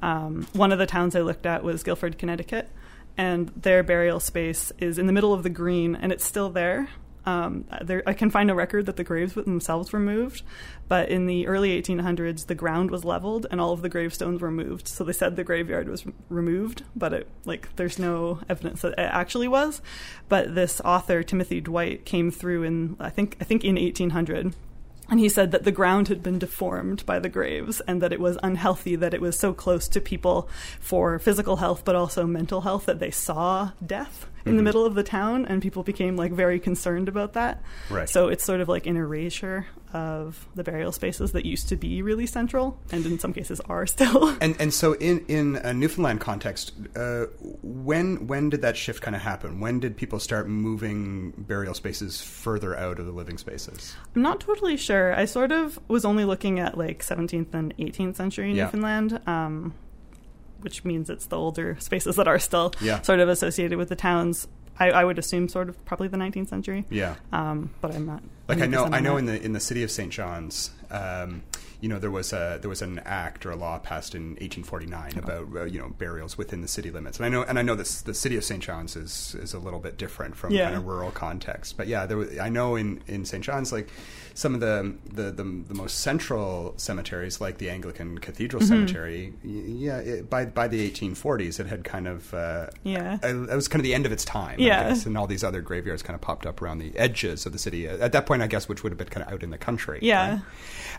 Um, 0.02 0.48
one 0.54 0.72
of 0.72 0.80
the 0.80 0.86
towns 0.86 1.16
i 1.16 1.22
looked 1.22 1.46
at 1.46 1.64
was 1.64 1.84
guilford 1.84 2.18
connecticut 2.18 2.70
and 3.18 3.50
their 3.50 3.84
burial 3.84 4.20
space 4.20 4.72
is 4.78 4.98
in 4.98 5.08
the 5.08 5.14
middle 5.14 5.34
of 5.34 5.44
the 5.44 5.50
green 5.50 5.96
and 5.96 6.12
it's 6.12 6.26
still 6.26 6.50
there 6.50 6.90
um, 7.30 7.66
there, 7.82 8.02
I 8.08 8.14
can 8.14 8.30
find 8.30 8.50
a 8.50 8.56
record 8.56 8.88
that 8.88 8.96
the 8.96 9.04
graves 9.04 9.34
themselves 9.34 9.92
were 9.92 10.00
moved, 10.00 10.42
but 10.88 11.10
in 11.10 11.28
the 11.28 11.48
early 11.48 11.80
1800s, 11.82 12.48
the 12.48 12.56
ground 12.56 12.90
was 12.90 13.06
leveled 13.06 13.46
and 13.52 13.62
all 13.62 13.72
of 13.72 13.82
the 13.82 13.90
gravestones 13.90 14.42
were 14.42 14.52
moved. 14.52 14.88
So 14.88 15.04
they 15.04 15.14
said 15.14 15.36
the 15.36 15.44
graveyard 15.44 15.88
was 15.88 16.06
removed, 16.30 16.84
but 16.96 17.14
it, 17.14 17.28
like 17.46 17.76
there's 17.76 18.00
no 18.00 18.40
evidence 18.50 18.82
that 18.82 18.94
it 18.94 19.00
actually 19.00 19.48
was. 19.48 19.82
But 20.28 20.56
this 20.56 20.82
author 20.82 21.22
Timothy 21.22 21.62
Dwight 21.62 22.06
came 22.06 22.32
through 22.32 22.64
in 22.64 22.98
I 23.00 23.10
think 23.10 23.38
I 23.40 23.44
think 23.44 23.64
in 23.64 23.76
1800 23.76 24.56
and 25.12 25.20
he 25.20 25.30
said 25.30 25.52
that 25.52 25.64
the 25.64 25.72
ground 25.72 26.08
had 26.08 26.22
been 26.22 26.38
deformed 26.38 27.04
by 27.06 27.20
the 27.20 27.30
graves 27.30 27.82
and 27.82 28.02
that 28.02 28.14
it 28.14 28.20
was 28.20 28.38
unhealthy 28.44 28.96
that 28.96 29.14
it 29.14 29.22
was 29.22 29.38
so 29.38 29.54
close 29.54 29.88
to 29.88 30.02
people 30.02 30.48
for 30.80 31.18
physical 31.20 31.58
health 31.58 31.84
but 31.84 31.96
also 31.96 32.26
mental 32.26 32.62
health 32.62 32.86
that 32.86 33.00
they 33.00 33.12
saw 33.12 33.72
death 33.86 34.28
in 34.46 34.58
the 34.58 34.64
middle 34.64 34.86
of 34.86 34.96
the 34.96 35.04
town 35.04 35.46
and 35.46 35.62
people 35.62 35.84
became 35.84 36.16
like 36.16 36.32
very 36.32 36.60
concerned 36.60 37.08
about 37.08 37.34
that. 37.34 37.62
Right. 37.90 38.10
So 38.10 38.28
it's 38.30 38.44
sort 38.44 38.62
of 38.62 38.70
like 38.70 38.86
an 38.86 38.98
erasure 38.98 39.68
of 39.92 40.48
the 40.54 40.64
burial 40.64 40.92
spaces 40.92 41.32
that 41.32 41.46
used 41.46 41.68
to 41.70 41.76
be 41.76 42.02
really 42.04 42.28
central 42.28 42.80
and 42.92 43.06
in 43.06 43.18
some 43.18 43.34
cases 43.34 43.60
are 43.62 43.86
still. 43.96 44.36
And 44.42 44.56
and 44.60 44.74
so 44.74 44.94
in 44.94 45.26
in 45.28 45.56
a 45.58 45.74
Newfoundland 45.74 46.22
context, 46.22 46.74
uh, 46.96 47.26
when 47.64 48.28
when 48.28 48.50
did 48.50 48.62
that 48.62 48.78
shift 48.78 49.02
kind 49.02 49.16
of 49.16 49.22
happen? 49.22 49.60
When 49.60 49.80
did 49.80 49.98
people 49.98 50.20
start 50.20 50.48
moving 50.48 51.34
burial 51.38 51.74
spaces 51.74 52.22
further 52.22 52.78
out 52.78 53.00
of 53.00 53.06
the 53.06 53.12
living 53.12 53.38
spaces? 53.38 53.96
I'm 54.16 54.22
not 54.22 54.40
totally 54.40 54.78
sure. 54.78 55.14
I 55.16 55.26
sort 55.26 55.52
of 55.52 55.80
was 55.88 56.06
only 56.06 56.26
looking 56.26 56.60
at 56.60 56.78
like 56.78 57.04
17th 57.04 57.54
and 57.54 57.76
18th 57.78 58.16
century 58.16 58.54
Yeah. 58.54 58.66
Newfoundland, 58.66 59.20
um, 59.28 59.74
which 60.62 60.84
means 60.86 61.10
it's 61.10 61.26
the 61.28 61.38
older 61.38 61.78
spaces 61.80 62.16
that 62.18 62.28
are 62.28 62.40
still 62.40 62.74
Yeah. 62.82 63.02
sort 63.02 63.20
of 63.20 63.30
associated 63.30 63.78
with 63.78 63.90
the 63.90 63.96
towns. 63.96 64.48
I, 64.80 64.92
I 64.92 65.04
would 65.04 65.20
assume 65.20 65.50
sort 65.50 65.68
of 65.68 65.84
probably 65.86 66.08
the 66.08 66.16
19th 66.18 66.48
century, 66.50 66.86
Yeah. 66.90 67.16
um, 67.34 67.70
but 67.82 67.94
I'm 67.94 68.06
not. 68.06 68.24
like 68.48 68.62
I 68.62 68.66
know 68.66 68.86
I 68.86 69.00
know 69.02 69.18
in 69.18 69.26
the 69.26 69.42
in 69.44 69.52
the 69.54 69.60
city 69.60 69.84
of 69.84 69.92
St. 69.92 70.12
John's 70.12 70.72
um, 70.92 71.44
you 71.82 71.88
know 71.88 71.98
there 72.00 72.12
was 72.12 72.34
a 72.34 72.58
there 72.62 72.70
was 72.70 72.82
an 72.82 73.00
act 73.06 73.46
or 73.46 73.52
a 73.52 73.56
law 73.56 73.80
passed 73.80 74.14
in 74.14 74.32
1849 74.42 75.18
about 75.18 75.48
uh, 75.56 75.64
you 75.64 75.80
know 75.80 75.90
burials 75.98 76.38
within 76.38 76.62
the 76.62 76.68
city 76.68 76.92
limits 76.92 77.18
and 77.18 77.26
I 77.26 77.30
know 77.30 77.44
and 77.44 77.58
I 77.58 77.62
know 77.62 77.76
this 77.76 78.02
the 78.02 78.14
city 78.14 78.36
of 78.36 78.44
St. 78.44 78.62
John's 78.62 78.96
is 78.98 79.36
is 79.40 79.54
a 79.54 79.60
little 79.60 79.80
bit 79.80 79.98
different 79.98 80.36
from 80.36 80.52
Yeah. 80.54 80.66
kind 80.66 80.76
of 80.78 80.86
rural 80.86 81.12
context 81.12 81.78
but 81.78 81.88
yeah 81.88 82.06
there 82.06 82.18
was, 82.18 82.38
I 82.38 82.50
know 82.50 82.76
in 82.76 83.02
in 83.08 83.24
St. 83.24 83.44
John's 83.44 83.72
like 83.72 83.88
some 84.34 84.54
of 84.54 84.60
the 84.60 84.94
the, 85.06 85.32
the 85.32 85.44
the 85.70 85.74
most 85.74 86.00
central 86.00 86.74
cemeteries 86.78 87.40
like 87.40 87.60
the 87.60 87.70
Anglican 87.70 88.18
Cathedral 88.18 88.62
Mm-hmm. 88.62 88.68
Cemetery 88.74 89.34
yeah 89.44 90.00
it, 90.00 90.30
by 90.30 90.46
by 90.46 90.68
the 90.68 90.92
1840s 90.92 91.60
it 91.62 91.68
had 91.68 91.86
kind 91.86 92.08
of 92.10 92.34
uh, 92.34 92.68
Yeah. 92.84 93.20
it 93.24 93.56
was 93.56 93.68
kind 93.70 93.80
of 93.80 93.84
the 93.86 93.94
end 93.94 94.06
of 94.06 94.12
its 94.12 94.26
time 94.26 94.58
I 94.60 94.64
Yeah. 94.64 94.90
guess, 94.90 95.06
and 95.06 95.18
all 95.18 95.28
these 95.28 95.46
other 95.46 95.62
graveyards 95.62 96.04
kind 96.04 96.16
of 96.16 96.20
popped 96.22 96.46
up 96.46 96.62
around 96.62 96.80
the 96.80 96.92
edges 96.98 97.46
of 97.46 97.54
the 97.54 97.60
city 97.60 97.88
at 97.88 98.12
that 98.12 98.26
point 98.26 98.42
I 98.42 98.48
guess 98.48 98.68
which 98.68 98.84
would 98.84 98.92
have 98.92 98.98
been 98.98 99.08
kind 99.08 99.26
of 99.26 99.32
out 99.32 99.44
in 99.44 99.50
the 99.52 99.58
country 99.58 100.00
Yeah. 100.02 100.32
right? 100.34 100.42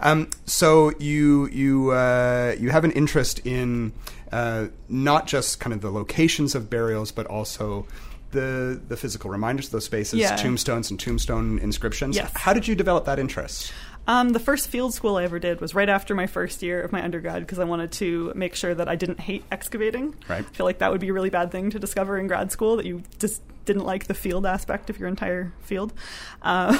Um, 0.00 0.29
so 0.47 0.93
you 0.99 1.49
you 1.49 1.91
uh, 1.91 2.55
you 2.59 2.71
have 2.71 2.85
an 2.85 2.93
interest 2.93 3.41
in 3.47 3.93
uh, 4.32 4.67
not 4.88 5.27
just 5.27 5.61
kind 5.61 5.73
of 5.73 5.81
the 5.81 5.91
locations 5.91 6.55
of 6.55 6.71
burials, 6.71 7.12
but 7.12 7.27
also 7.27 7.87
the 8.32 8.81
the 8.88 8.97
physical 8.97 9.31
reminders 9.31 9.67
of 9.67 9.73
those 9.73 9.85
spaces, 9.85 10.21
Yeah. 10.21 10.37
tombstones 10.37 10.91
and 10.91 10.99
tombstone 11.00 11.59
inscriptions. 11.59 12.17
Yes. 12.17 12.31
How 12.35 12.53
did 12.53 12.69
you 12.69 12.75
develop 12.75 13.05
that 13.06 13.19
interest? 13.19 13.73
Um, 14.06 14.31
the 14.31 14.41
first 14.41 14.69
field 14.69 14.94
school 14.94 15.17
I 15.17 15.25
ever 15.25 15.38
did 15.38 15.61
was 15.61 15.75
right 15.75 15.88
after 15.88 16.15
my 16.15 16.26
first 16.26 16.62
year 16.62 16.81
of 16.81 16.91
my 16.91 17.03
undergrad 17.05 17.43
because 17.43 17.59
I 17.59 17.65
wanted 17.65 17.93
to 17.93 18.33
make 18.35 18.55
sure 18.55 18.75
that 18.75 18.88
I 18.88 18.97
didn't 18.97 19.21
hate 19.21 19.44
excavating. 19.53 20.15
Right. 20.29 20.41
I 20.41 20.55
feel 20.56 20.65
like 20.65 20.79
that 20.79 20.91
would 20.91 21.00
be 21.00 21.11
a 21.11 21.12
really 21.12 21.31
bad 21.31 21.53
thing 21.53 21.71
to 21.71 21.79
discover 21.79 22.19
in 22.19 22.26
grad 22.26 22.50
school 22.50 22.76
that 22.76 22.87
you 22.87 23.03
just 23.19 23.43
didn't 23.65 23.85
like 23.85 24.07
the 24.07 24.15
field 24.15 24.47
aspect 24.47 24.90
of 24.90 24.99
your 24.99 25.09
entire 25.09 25.52
field. 25.61 25.93
Uh, 26.43 26.76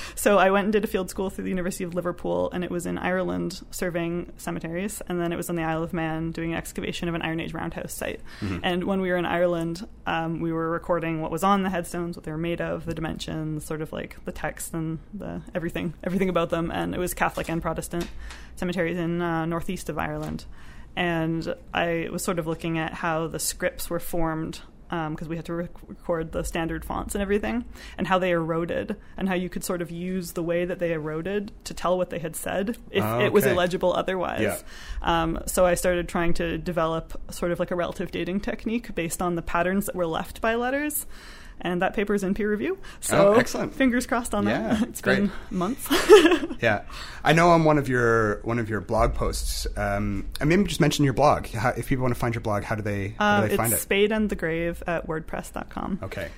so 0.14 0.38
I 0.38 0.50
went 0.50 0.64
and 0.64 0.72
did 0.72 0.84
a 0.84 0.86
field 0.86 1.10
school 1.10 1.30
through 1.30 1.44
the 1.44 1.50
University 1.50 1.84
of 1.84 1.94
Liverpool, 1.94 2.50
and 2.52 2.64
it 2.64 2.70
was 2.70 2.86
in 2.86 2.98
Ireland 2.98 3.64
surveying 3.70 4.32
cemeteries, 4.36 5.02
and 5.08 5.20
then 5.20 5.32
it 5.32 5.36
was 5.36 5.50
on 5.50 5.56
the 5.56 5.62
Isle 5.62 5.82
of 5.82 5.92
Man 5.92 6.32
doing 6.32 6.52
an 6.52 6.58
excavation 6.58 7.08
of 7.08 7.14
an 7.14 7.22
Iron 7.22 7.40
Age 7.40 7.52
roundhouse 7.52 7.92
site. 7.92 8.20
And 8.62 8.84
when 8.84 9.00
we 9.00 9.10
were 9.10 9.16
in 9.16 9.26
Ireland, 9.26 9.86
um, 10.06 10.40
we 10.40 10.52
were 10.52 10.70
recording 10.70 11.20
what 11.20 11.30
was 11.30 11.44
on 11.44 11.62
the 11.62 11.70
headstones, 11.70 12.16
what 12.16 12.24
they 12.24 12.32
were 12.32 12.38
made 12.38 12.60
of, 12.60 12.86
the 12.86 12.94
dimensions, 12.94 13.64
sort 13.64 13.82
of 13.82 13.92
like 13.92 14.22
the 14.24 14.32
text 14.32 14.74
and 14.74 14.98
the 15.12 15.42
everything, 15.54 15.94
everything 16.02 16.28
about 16.28 16.50
them. 16.50 16.70
And 16.70 16.94
it 16.94 16.98
was 16.98 17.14
Catholic 17.14 17.48
and 17.48 17.60
Protestant 17.60 18.08
cemeteries 18.56 18.98
in 18.98 19.20
uh, 19.20 19.46
northeast 19.46 19.88
of 19.88 19.98
Ireland. 19.98 20.44
And 20.96 21.54
I 21.72 22.08
was 22.12 22.22
sort 22.22 22.38
of 22.38 22.46
looking 22.46 22.78
at 22.78 22.94
how 22.94 23.26
the 23.26 23.38
scripts 23.38 23.90
were 23.90 24.00
formed 24.00 24.60
because 24.88 25.28
we 25.28 25.36
had 25.36 25.44
to 25.46 25.54
rec- 25.54 25.88
record 25.88 26.32
the 26.32 26.44
standard 26.44 26.84
fonts 26.84 27.14
and 27.14 27.22
everything, 27.22 27.64
and 27.98 28.06
how 28.06 28.18
they 28.18 28.30
eroded, 28.30 28.96
and 29.16 29.28
how 29.28 29.34
you 29.34 29.48
could 29.48 29.64
sort 29.64 29.82
of 29.82 29.90
use 29.90 30.32
the 30.32 30.42
way 30.42 30.64
that 30.64 30.78
they 30.78 30.92
eroded 30.92 31.52
to 31.64 31.74
tell 31.74 31.96
what 31.98 32.10
they 32.10 32.18
had 32.18 32.36
said 32.36 32.76
if 32.90 33.02
Oh, 33.02 33.20
it 33.20 33.32
was 33.32 33.44
illegible 33.46 33.92
otherwise. 33.92 34.40
Yeah. 34.40 34.58
Um, 35.02 35.40
so 35.46 35.66
I 35.66 35.74
started 35.74 36.08
trying 36.08 36.34
to 36.34 36.58
develop 36.58 37.20
sort 37.32 37.50
of 37.52 37.58
like 37.58 37.70
a 37.70 37.76
relative 37.76 38.10
dating 38.10 38.40
technique 38.40 38.94
based 38.94 39.20
on 39.20 39.34
the 39.34 39.42
patterns 39.42 39.86
that 39.86 39.94
were 39.94 40.06
left 40.06 40.40
by 40.40 40.54
letters. 40.54 41.06
And 41.60 41.80
that 41.80 41.94
paper's 41.94 42.22
in 42.22 42.34
peer 42.34 42.50
review. 42.50 42.76
So 43.00 43.28
Oh, 43.28 43.38
excellent. 43.38 43.74
fingers 43.74 44.06
crossed 44.06 44.34
on 44.34 44.46
Yeah, 44.46 44.74
that. 44.74 44.88
It's 44.88 45.00
great. 45.00 45.20
been 45.20 45.32
months. 45.50 45.88
Yeah, 46.60 46.82
I 47.22 47.32
know 47.34 47.50
on 47.50 47.64
one 47.64 47.78
of 47.78 47.88
your 47.88 48.40
one 48.42 48.58
of 48.58 48.68
your 48.70 48.80
blog 48.80 49.12
posts, 49.14 49.66
um, 49.76 50.26
and 50.40 50.48
maybe 50.48 50.64
just 50.64 50.80
mention 50.80 51.04
your 51.04 51.12
blog. 51.14 51.46
How, 51.48 51.70
if 51.70 51.88
people 51.88 52.02
want 52.02 52.14
to 52.14 52.20
find 52.20 52.34
your 52.34 52.40
blog, 52.42 52.62
how 52.62 52.74
do 52.74 52.82
they 52.82 53.14
how 53.18 53.40
do 53.42 53.48
they 53.48 53.54
it's 53.54 53.56
find 53.60 53.72
it? 53.72 53.78
Spade 53.80 54.12
and 54.12 54.30
the 54.30 54.36
Grave 54.36 54.82
at 54.86 55.06
WordPress.com. 55.06 56.00
Okay. 56.02 56.28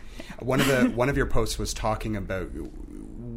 One 0.40 0.61
of 0.61 0.66
the 0.66 0.85
one 0.94 1.08
of 1.08 1.16
your 1.16 1.26
posts 1.26 1.58
was 1.58 1.73
talking 1.75 2.16
about 2.16 2.49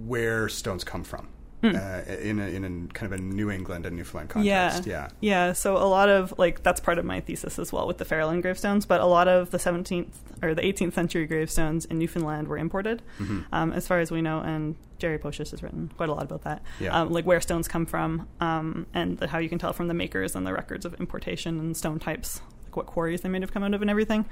where 0.05 0.49
stones 0.49 0.83
come 0.83 1.03
from 1.03 1.27
uh, 1.63 2.01
in 2.21 2.39
a, 2.39 2.47
in 2.47 2.63
a 2.63 2.93
kind 2.93 3.11
of 3.13 3.19
a 3.19 3.21
New 3.21 3.49
England 3.51 3.85
and 3.85 3.95
Newfoundland 3.97 4.29
context. 4.29 4.87
Yeah. 4.87 5.07
Yeah. 5.21 5.47
Yeah. 5.47 5.53
So 5.53 5.75
a 5.77 5.83
lot 5.87 6.09
of 6.09 6.33
like 6.37 6.63
that's 6.63 6.79
part 6.79 6.97
of 6.97 7.05
my 7.05 7.19
thesis 7.19 7.59
as 7.59 7.73
well 7.73 7.85
with 7.87 7.97
the 7.97 8.05
Ferryland 8.05 8.41
gravestones, 8.41 8.85
but 8.85 9.01
a 9.01 9.05
lot 9.05 9.27
of 9.27 9.51
the 9.51 9.57
17th 9.57 10.07
or 10.41 10.53
the 10.53 10.61
18th 10.61 10.93
century 10.93 11.25
gravestones 11.27 11.85
in 11.85 11.99
Newfoundland 11.99 12.47
were 12.47 12.57
imported, 12.57 13.01
Mm-hmm. 13.19 13.41
um, 13.53 13.73
as 13.73 13.87
far 13.87 13.99
as 13.99 14.09
we 14.11 14.21
know. 14.21 14.39
And 14.39 14.75
Jerry 14.99 15.17
Pocius 15.19 15.51
has 15.51 15.61
written 15.63 15.91
quite 15.97 16.09
a 16.09 16.13
lot 16.13 16.23
about 16.23 16.43
that, 16.43 16.61
Yeah. 16.79 16.97
um, 16.99 17.09
like 17.11 17.25
where 17.25 17.41
stones 17.41 17.67
come 17.67 17.85
from, 17.85 18.27
um, 18.39 18.85
and 18.93 19.17
the, 19.17 19.27
how 19.27 19.37
you 19.39 19.49
can 19.49 19.57
tell 19.59 19.73
from 19.73 19.87
the 19.87 19.93
makers 19.93 20.35
and 20.35 20.45
the 20.47 20.53
records 20.53 20.85
of 20.85 20.93
importation 20.95 21.59
and 21.59 21.75
stone 21.75 21.99
types. 21.99 22.41
Like 22.69 22.77
what 22.77 22.85
quarries 22.85 23.21
they 23.21 23.29
may 23.29 23.39
have 23.39 23.51
come 23.51 23.63
out 23.63 23.73
of 23.73 23.81
and 23.81 23.89
everything, 23.89 24.25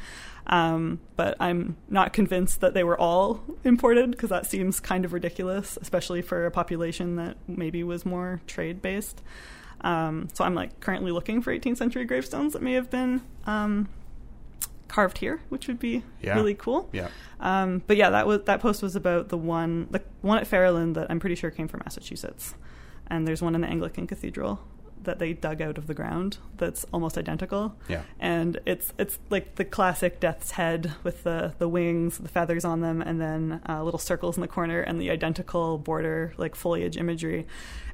um, 0.46 1.00
but 1.16 1.36
I'm 1.40 1.76
not 1.90 2.14
convinced 2.14 2.62
that 2.62 2.76
they 2.76 2.84
were 2.84 3.00
all 3.00 3.44
imported 3.64 4.12
because 4.12 4.30
that 4.30 4.46
seems 4.46 4.80
kind 4.80 5.06
of 5.06 5.12
ridiculous, 5.12 5.76
especially 5.82 6.22
for 6.22 6.46
a 6.46 6.52
population 6.52 7.16
that 7.16 7.36
maybe 7.48 7.84
was 7.84 8.06
more 8.06 8.42
trade 8.46 8.80
based. 8.80 9.24
Um, 9.82 10.28
so 10.34 10.44
I'm 10.44 10.54
like 10.54 10.80
currently 10.82 11.12
looking 11.12 11.42
for 11.42 11.52
18th 11.52 11.78
century 11.78 12.06
gravestones 12.06 12.54
that 12.54 12.62
may 12.62 12.74
have 12.74 12.92
been 12.92 13.22
um, 13.48 13.90
carved 14.88 15.18
here, 15.18 15.42
which 15.50 15.68
would 15.68 15.80
be 15.80 16.04
Yeah. 16.22 16.36
really 16.36 16.54
cool. 16.54 16.90
Yeah. 16.94 17.08
Um, 17.40 17.82
but 17.88 17.98
yeah, 17.98 18.12
that 18.12 18.28
was 18.28 18.44
that 18.44 18.60
post 18.60 18.84
was 18.84 18.96
about 18.96 19.30
the 19.30 19.38
one 19.38 19.88
the 19.90 20.04
one 20.22 20.38
at 20.38 20.46
Ferryland 20.46 20.96
that 20.96 21.10
I'm 21.10 21.20
pretty 21.20 21.36
sure 21.36 21.50
came 21.50 21.68
from 21.68 21.82
Massachusetts, 21.86 22.54
and 23.08 23.28
there's 23.28 23.42
one 23.42 23.56
in 23.56 23.62
the 23.62 23.68
Anglican 23.68 24.06
Cathedral 24.06 24.60
that 25.04 25.20
they 25.20 25.34
dug 25.34 25.62
out 25.62 25.78
of 25.78 25.88
the 25.88 25.94
ground 25.94 26.38
that's 26.58 26.86
almost 26.92 27.18
identical. 27.18 27.76
Yeah. 27.88 28.02
and 28.20 28.60
it's 28.66 28.94
it's 28.98 29.20
like 29.30 29.56
the 29.56 29.66
classic 29.66 30.20
death's 30.20 30.52
head 30.52 30.94
with 31.04 31.24
the 31.24 31.54
the 31.60 31.68
wings, 31.70 32.18
the 32.18 32.28
feathers 32.30 32.66
on 32.66 32.82
them, 32.82 33.02
and 33.02 33.22
then 33.22 33.62
uh, 33.70 33.84
little 33.84 34.00
circles 34.00 34.38
in 34.38 34.42
the 34.42 34.48
corner, 34.48 34.82
and 34.82 35.00
the 35.00 35.10
identical 35.12 35.78
border 35.78 36.34
like 36.38 36.56
foliage 36.56 36.98
imagery. 36.98 37.48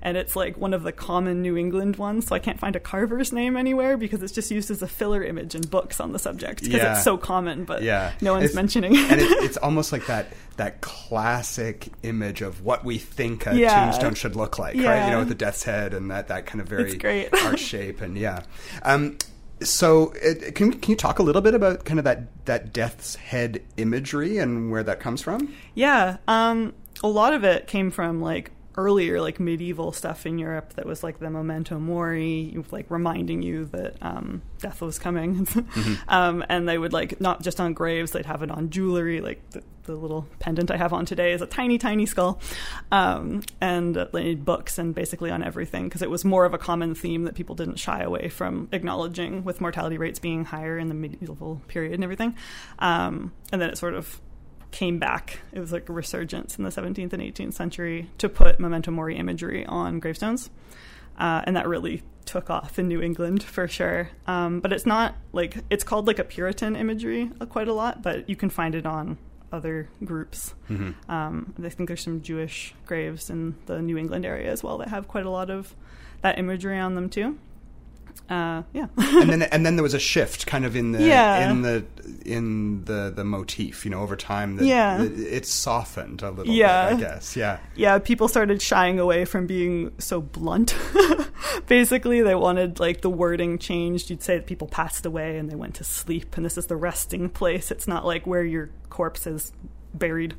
And 0.05 0.17
it's 0.17 0.35
like 0.35 0.57
one 0.57 0.73
of 0.73 0.83
the 0.83 0.91
common 0.91 1.41
New 1.41 1.55
England 1.55 1.95
ones, 1.95 2.27
so 2.27 2.35
I 2.35 2.39
can't 2.39 2.59
find 2.59 2.75
a 2.75 2.79
carver's 2.81 3.31
name 3.31 3.55
anywhere 3.55 3.95
because 3.95 4.21
it's 4.21 4.33
just 4.33 4.51
used 4.51 4.69
as 4.69 4.81
a 4.81 4.87
filler 4.87 5.23
image 5.23 5.55
in 5.55 5.61
books 5.61 6.01
on 6.01 6.11
the 6.11 6.19
subject 6.19 6.61
because 6.61 6.81
Yeah. 6.81 6.95
it's 6.95 7.03
so 7.05 7.15
common, 7.17 7.63
but 7.63 7.83
Yeah. 7.83 8.11
no 8.19 8.33
one's 8.33 8.45
It's- 8.45 8.55
mentioning 8.55 8.97
and 8.97 9.21
it, 9.21 9.31
it's 9.43 9.55
almost 9.57 9.91
like 9.93 10.05
that 10.07 10.27
that 10.57 10.81
classic 10.81 11.87
image 12.03 12.41
of 12.41 12.63
what 12.63 12.83
we 12.85 12.97
think 12.99 13.47
a 13.47 13.55
Yeah. 13.55 13.85
tombstone 13.85 14.13
should 14.13 14.35
look 14.35 14.59
like, 14.59 14.75
right? 14.75 15.05
You 15.05 15.11
know, 15.11 15.19
with 15.19 15.29
the 15.29 15.35
death's 15.35 15.63
head 15.63 15.93
and 15.95 16.11
that, 16.11 16.27
that 16.27 16.45
kind 16.45 16.61
of 16.61 16.67
very 16.67 16.83
It's 16.93 17.01
great. 17.01 17.33
arch 17.43 17.59
shape, 17.73 18.01
and 18.01 18.17
yeah. 18.17 18.43
Um, 18.83 19.17
so, 19.61 20.13
it, 20.21 20.55
can 20.55 20.73
can 20.73 20.91
you 20.91 20.97
talk 20.97 21.19
a 21.19 21.23
little 21.23 21.41
bit 21.41 21.53
about 21.53 21.85
kind 21.85 21.99
of 21.99 22.05
that 22.05 22.45
that 22.45 22.73
death's 22.73 23.15
head 23.15 23.61
imagery 23.77 24.37
and 24.37 24.71
where 24.71 24.83
that 24.83 24.99
comes 24.99 25.21
from? 25.21 25.53
Yeah, 25.73 26.17
um, 26.27 26.73
a 27.03 27.07
lot 27.07 27.33
of 27.33 27.43
it 27.43 27.67
came 27.67 27.91
from 27.91 28.21
like 28.21 28.51
earlier, 28.75 29.21
like 29.21 29.39
medieval 29.39 29.91
stuff 29.91 30.25
in 30.25 30.39
Europe 30.39 30.73
that 30.73 30.85
was 30.85 31.03
like 31.03 31.19
the 31.19 31.29
memento 31.29 31.79
mori, 31.79 32.57
like 32.71 32.85
reminding 32.89 33.41
you 33.41 33.65
that 33.65 33.95
um, 34.01 34.41
death 34.59 34.81
was 34.81 34.99
coming. 34.99 35.47
um, 36.07 36.43
and 36.49 36.67
they 36.67 36.77
would 36.77 36.93
like 36.93 37.19
not 37.21 37.41
just 37.41 37.59
on 37.59 37.73
graves, 37.73 38.11
they'd 38.11 38.25
have 38.25 38.41
it 38.43 38.51
on 38.51 38.69
jewelry, 38.69 39.21
like 39.21 39.47
the, 39.51 39.63
the 39.83 39.95
little 39.95 40.27
pendant 40.39 40.71
I 40.71 40.77
have 40.77 40.93
on 40.93 41.05
today 41.05 41.33
is 41.33 41.41
a 41.41 41.45
tiny, 41.45 41.77
tiny 41.77 42.05
skull, 42.05 42.39
um, 42.91 43.43
and 43.61 43.95
they 44.13 44.29
had 44.29 44.45
books 44.45 44.77
and 44.77 44.95
basically 44.95 45.29
on 45.29 45.43
everything 45.43 45.85
because 45.85 46.01
it 46.01 46.09
was 46.09 46.25
more 46.25 46.45
of 46.45 46.53
a 46.53 46.57
common 46.57 46.95
theme 46.95 47.23
that 47.25 47.35
people 47.35 47.55
didn't 47.55 47.77
shy 47.77 48.01
away 48.01 48.29
from 48.29 48.69
acknowledging 48.71 49.43
with 49.43 49.61
mortality 49.61 49.97
rates 49.97 50.19
being 50.19 50.45
higher 50.45 50.77
in 50.77 50.87
the 50.87 50.95
medieval 50.95 51.61
period 51.67 51.93
and 51.93 52.03
everything. 52.03 52.35
Um, 52.79 53.33
and 53.51 53.61
then 53.61 53.69
it 53.69 53.77
sort 53.77 53.93
of 53.93 54.19
came 54.73 54.99
back. 54.99 55.39
It 55.53 55.59
was 55.59 55.71
like 55.71 55.87
a 55.87 55.93
resurgence 55.93 56.57
in 56.57 56.65
the 56.65 56.69
17th 56.69 57.13
and 57.13 57.21
18th 57.21 57.53
century 57.53 58.09
to 58.17 58.27
put 58.27 58.59
memento 58.59 58.91
mori 58.91 59.15
imagery 59.15 59.65
on 59.65 59.99
gravestones. 59.99 60.49
Uh, 61.17 61.43
and 61.45 61.55
that 61.55 61.67
really 61.67 62.01
took 62.25 62.49
off 62.49 62.79
in 62.79 62.87
New 62.87 63.01
England 63.01 63.43
for 63.43 63.67
sure. 63.67 64.09
Um, 64.27 64.59
but 64.59 64.73
it's 64.73 64.85
not 64.85 65.15
like 65.31 65.57
it's 65.69 65.83
called 65.83 66.07
like 66.07 66.19
a 66.19 66.23
Puritan 66.23 66.75
imagery 66.75 67.31
uh, 67.39 67.45
quite 67.45 67.67
a 67.67 67.73
lot, 67.73 68.01
but 68.01 68.27
you 68.27 68.35
can 68.35 68.49
find 68.49 68.75
it 68.75 68.85
on 68.85 69.17
other 69.51 69.87
groups. 70.03 70.55
Um, 71.07 71.53
I 71.63 71.69
think 71.69 71.87
there's 71.87 72.01
some 72.03 72.21
Jewish 72.23 72.73
graves 72.87 73.29
in 73.29 73.55
the 73.67 73.81
New 73.81 73.97
England 73.97 74.25
area 74.25 74.51
as 74.51 74.63
well 74.63 74.79
that 74.79 74.89
have 74.89 75.07
quite 75.07 75.25
a 75.25 75.29
lot 75.29 75.51
of 75.51 75.75
that 76.21 76.39
imagery 76.39 76.79
on 76.79 76.95
them 76.95 77.09
too. 77.09 77.37
Uh, 78.29 78.63
yeah. 78.73 78.87
and 78.97 79.29
then 79.29 79.41
and 79.43 79.65
then 79.65 79.75
there 79.75 79.83
was 79.83 79.93
a 79.93 79.99
shift, 79.99 80.45
kind 80.47 80.65
of 80.65 80.75
in 80.75 80.91
the 80.93 81.03
Yeah. 81.03 81.49
in 81.51 81.61
the 81.61 81.85
in 82.25 82.85
the 82.85 83.11
the 83.15 83.23
motif. 83.23 83.83
You 83.85 83.91
know, 83.91 84.01
over 84.01 84.15
time, 84.15 84.55
that 84.57 84.65
Yeah. 84.65 85.01
it, 85.03 85.45
softened 85.45 86.21
a 86.23 86.31
little 86.31 86.51
Yeah. 86.53 86.89
bit. 86.89 86.97
I 86.97 86.99
guess, 86.99 87.35
yeah. 87.35 87.57
yeah, 87.75 87.99
people 87.99 88.27
started 88.27 88.61
shying 88.61 88.97
away 88.99 89.25
from 89.25 89.45
being 89.45 89.91
so 89.99 90.21
blunt. 90.21 90.75
Basically, 91.67 92.21
they 92.21 92.35
wanted 92.35 92.79
like 92.79 93.01
the 93.01 93.09
wording 93.09 93.57
changed. 93.57 94.09
You'd 94.09 94.23
say 94.23 94.37
that 94.37 94.45
people 94.47 94.67
passed 94.67 95.05
away 95.05 95.37
and 95.37 95.49
they 95.49 95.55
went 95.55 95.75
to 95.75 95.83
sleep, 95.83 96.35
and 96.37 96.45
this 96.45 96.57
is 96.57 96.67
the 96.67 96.75
resting 96.75 97.29
place. 97.29 97.71
It's 97.71 97.87
not 97.87 98.05
like 98.05 98.25
where 98.25 98.43
your 98.43 98.69
corpse 98.89 99.25
is 99.27 99.51
buried. 99.93 100.35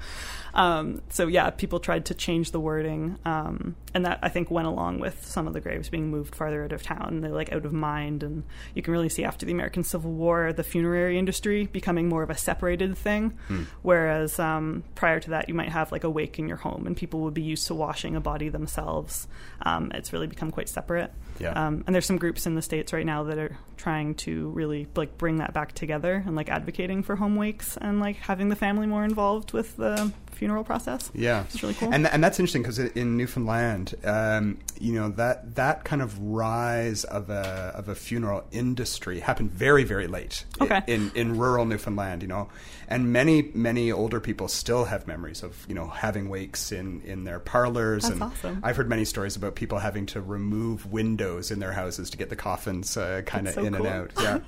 Um, 0.54 1.02
so 1.08 1.26
yeah, 1.26 1.50
people 1.50 1.80
tried 1.80 2.04
to 2.06 2.14
change 2.14 2.52
the 2.52 2.60
wording, 2.60 3.18
um, 3.24 3.74
and 3.92 4.06
that 4.06 4.20
I 4.22 4.28
think 4.28 4.50
went 4.50 4.68
along 4.68 5.00
with 5.00 5.26
some 5.26 5.46
of 5.48 5.52
the 5.52 5.60
graves 5.60 5.88
being 5.88 6.10
moved 6.10 6.34
farther 6.34 6.64
out 6.64 6.72
of 6.72 6.82
town. 6.82 7.20
They're 7.20 7.32
like 7.32 7.52
out 7.52 7.64
of 7.64 7.72
mind, 7.72 8.22
and 8.22 8.44
you 8.74 8.82
can 8.82 8.92
really 8.92 9.08
see 9.08 9.24
after 9.24 9.44
the 9.44 9.52
American 9.52 9.82
Civil 9.82 10.12
War 10.12 10.52
the 10.52 10.62
funerary 10.62 11.18
industry 11.18 11.66
becoming 11.66 12.08
more 12.08 12.22
of 12.22 12.30
a 12.30 12.36
separated 12.36 12.96
thing. 12.96 13.36
Whereas 13.82 14.38
um, 14.38 14.84
prior 14.94 15.18
to 15.20 15.30
that, 15.30 15.48
you 15.48 15.54
might 15.54 15.70
have 15.70 15.90
like 15.90 16.04
a 16.04 16.10
wake 16.10 16.38
in 16.38 16.46
your 16.46 16.58
home, 16.58 16.86
and 16.86 16.96
people 16.96 17.20
would 17.20 17.34
be 17.34 17.42
used 17.42 17.66
to 17.66 17.74
washing 17.74 18.14
a 18.14 18.20
body 18.20 18.48
themselves. 18.48 19.26
Um, 19.62 19.90
it's 19.92 20.12
really 20.12 20.28
become 20.28 20.50
quite 20.52 20.68
separate. 20.68 21.12
Yeah. 21.38 21.50
Um, 21.52 21.84
and 21.86 21.94
there's 21.94 22.06
some 22.06 22.18
groups 22.18 22.46
in 22.46 22.54
the 22.54 22.62
states 22.62 22.92
right 22.92 23.04
now 23.06 23.24
that 23.24 23.38
are 23.38 23.56
trying 23.76 24.14
to 24.14 24.50
really 24.50 24.86
like 24.94 25.18
bring 25.18 25.36
that 25.38 25.52
back 25.52 25.72
together 25.72 26.22
and 26.26 26.36
like 26.36 26.48
advocating 26.48 27.02
for 27.02 27.16
home 27.16 27.36
wakes 27.36 27.76
and 27.76 28.00
like 28.00 28.16
having 28.16 28.48
the 28.48 28.56
family 28.56 28.86
more 28.86 29.04
involved 29.04 29.52
with 29.52 29.76
the 29.76 30.12
funeral 30.34 30.64
process. 30.64 31.10
Yeah, 31.14 31.44
It's 31.44 31.62
really 31.62 31.74
cool. 31.74 31.92
and 31.94 32.06
and 32.06 32.22
that's 32.22 32.38
interesting 32.38 32.62
because 32.62 32.78
in 32.78 33.16
Newfoundland, 33.16 33.94
um, 34.04 34.58
you 34.80 34.92
know 34.92 35.08
that 35.10 35.54
that 35.54 35.84
kind 35.84 36.02
of 36.02 36.18
rise 36.18 37.04
of 37.04 37.30
a 37.30 37.72
of 37.74 37.88
a 37.88 37.94
funeral 37.94 38.44
industry 38.52 39.20
happened 39.20 39.50
very 39.52 39.84
very 39.84 40.06
late 40.06 40.44
Okay. 40.60 40.82
in 40.86 41.10
in 41.14 41.38
rural 41.38 41.64
Newfoundland. 41.64 42.22
You 42.22 42.28
know, 42.28 42.48
and 42.88 43.12
many 43.12 43.50
many 43.54 43.90
older 43.92 44.20
people 44.20 44.48
still 44.48 44.84
have 44.86 45.06
memories 45.06 45.42
of 45.42 45.64
you 45.68 45.74
know 45.74 45.86
having 45.88 46.28
wakes 46.28 46.72
in 46.72 47.00
in 47.02 47.24
their 47.24 47.38
parlors. 47.40 48.02
That's 48.02 48.12
and 48.14 48.22
awesome. 48.22 48.60
I've 48.62 48.76
heard 48.76 48.88
many 48.88 49.04
stories 49.04 49.36
about 49.36 49.54
people 49.54 49.78
having 49.78 50.06
to 50.06 50.20
remove 50.20 50.92
windows 50.92 51.50
in 51.50 51.60
their 51.60 51.72
houses 51.72 52.10
to 52.10 52.16
get 52.16 52.28
the 52.30 52.36
coffins 52.36 52.96
uh, 52.96 53.22
kind 53.24 53.46
of 53.48 53.54
so 53.54 53.64
in 53.64 53.74
cool. 53.74 53.86
and 53.86 53.94
out. 53.94 54.10
Yeah. 54.24 54.38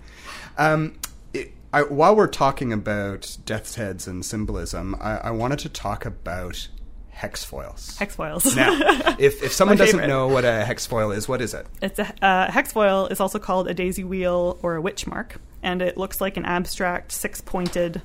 um, 0.59 0.95
I, 1.73 1.83
while 1.83 2.17
we're 2.17 2.27
talking 2.27 2.73
about 2.73 3.37
death's 3.45 3.75
heads 3.75 4.07
and 4.07 4.25
symbolism, 4.25 4.97
I, 5.01 5.19
I 5.19 5.31
wanted 5.31 5.59
to 5.61 5.69
talk 5.69 6.07
about 6.07 6.69
hex 7.11 7.45
foils. 7.45 7.97
Hex 7.99 8.15
foils. 8.15 8.55
now, 8.55 8.73
if, 9.19 9.43
if 9.43 9.53
someone 9.53 9.77
doesn't 9.77 10.07
know 10.07 10.29
what 10.29 10.45
a 10.45 10.65
hex 10.65 10.87
foil 10.87 11.11
is, 11.11 11.29
what 11.29 11.41
is 11.41 11.55
it? 11.55 11.67
It's 11.81 11.99
a 11.99 12.25
uh, 12.25 12.51
hex 12.51 12.73
foil 12.73 13.07
is 13.07 13.21
also 13.21 13.39
called 13.39 13.69
a 13.69 13.75
daisy 13.75 14.05
wheel 14.05 14.59
or 14.63 14.77
a 14.77 14.81
witch 14.81 15.07
mark, 15.07 15.41
and 15.63 15.83
it 15.83 15.97
looks 15.97 16.21
like 16.21 16.37
an 16.37 16.45
abstract 16.45 17.13
six-pointed 17.13 18.03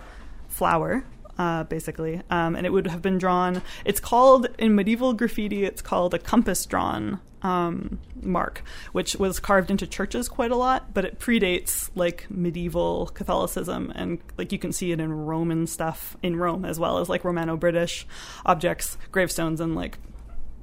flower, 0.48 1.04
uh, 1.38 1.64
basically. 1.66 2.22
Um, 2.30 2.56
and 2.56 2.66
it 2.66 2.72
would 2.72 2.88
have 2.88 3.02
been 3.02 3.18
drawn. 3.18 3.62
It's 3.86 4.00
called 4.00 4.48
in 4.58 4.76
medieval 4.76 5.14
graffiti. 5.14 5.66
It's 5.66 5.82
called 5.82 6.14
a 6.14 6.20
compass 6.20 6.66
drawn 6.66 7.20
um, 7.42 8.00
mark, 8.22 8.64
which 8.92 9.16
was 9.16 9.40
carved 9.40 9.72
into 9.72 9.88
churches 9.88 10.30
quite 10.30 10.52
a 10.52 10.56
lot, 10.56 10.94
but 10.94 11.06
it 11.06 11.20
predates 11.20 11.90
like 11.96 12.28
medieval 12.30 13.08
Catholicism, 13.08 13.92
and 13.96 14.20
like 14.38 14.52
you 14.52 14.60
can 14.60 14.72
see 14.72 14.92
it 14.92 15.00
in 15.00 15.12
Roman 15.12 15.68
stuff 15.68 16.16
in 16.22 16.36
Rome 16.36 16.66
as 16.66 16.80
well 16.80 17.00
as 17.00 17.10
like 17.10 17.24
Romano-British 17.24 18.06
objects, 18.46 18.98
gravestones, 19.12 19.60
and 19.60 19.76
like 19.76 19.98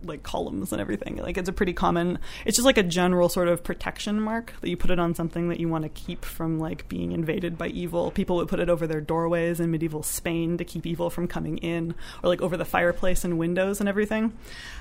like 0.05 0.23
columns 0.23 0.73
and 0.73 0.81
everything. 0.81 1.17
Like 1.17 1.37
it's 1.37 1.49
a 1.49 1.53
pretty 1.53 1.73
common. 1.73 2.19
It's 2.45 2.57
just 2.57 2.67
like 2.67 2.79
a 2.79 2.83
general 2.83 3.29
sort 3.29 3.49
of 3.49 3.63
protection 3.65 4.21
mark 4.21 4.53
that 4.61 4.69
you 4.71 4.77
put 4.77 4.91
it 4.91 4.99
on 4.99 5.15
something 5.15 5.49
that 5.49 5.61
you 5.61 5.69
want 5.69 5.83
to 5.85 5.89
keep 5.89 6.25
from 6.25 6.59
like 6.59 6.89
being 6.89 7.13
invaded 7.13 7.59
by 7.59 7.69
evil. 7.69 8.11
People 8.11 8.37
would 8.37 8.49
put 8.49 8.61
it 8.61 8.69
over 8.69 8.87
their 8.87 9.01
doorways 9.01 9.61
in 9.61 9.71
medieval 9.71 10.03
Spain 10.03 10.57
to 10.59 10.65
keep 10.65 10.87
evil 10.87 11.11
from 11.11 11.27
coming 11.29 11.59
in, 11.59 11.95
or 12.23 12.29
like 12.29 12.41
over 12.43 12.57
the 12.57 12.65
fireplace 12.65 13.25
and 13.25 13.39
windows 13.39 13.81
and 13.81 13.89
everything. 13.89 14.33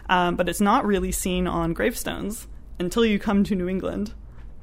Um, 0.09 0.35
but 0.35 0.47
it's 0.49 0.61
not 0.61 0.85
really 0.85 1.11
seen 1.11 1.47
on 1.47 1.73
gravestones 1.73 2.47
until 2.79 3.05
you 3.05 3.19
come 3.19 3.43
to 3.45 3.55
New 3.55 3.67
England. 3.67 4.13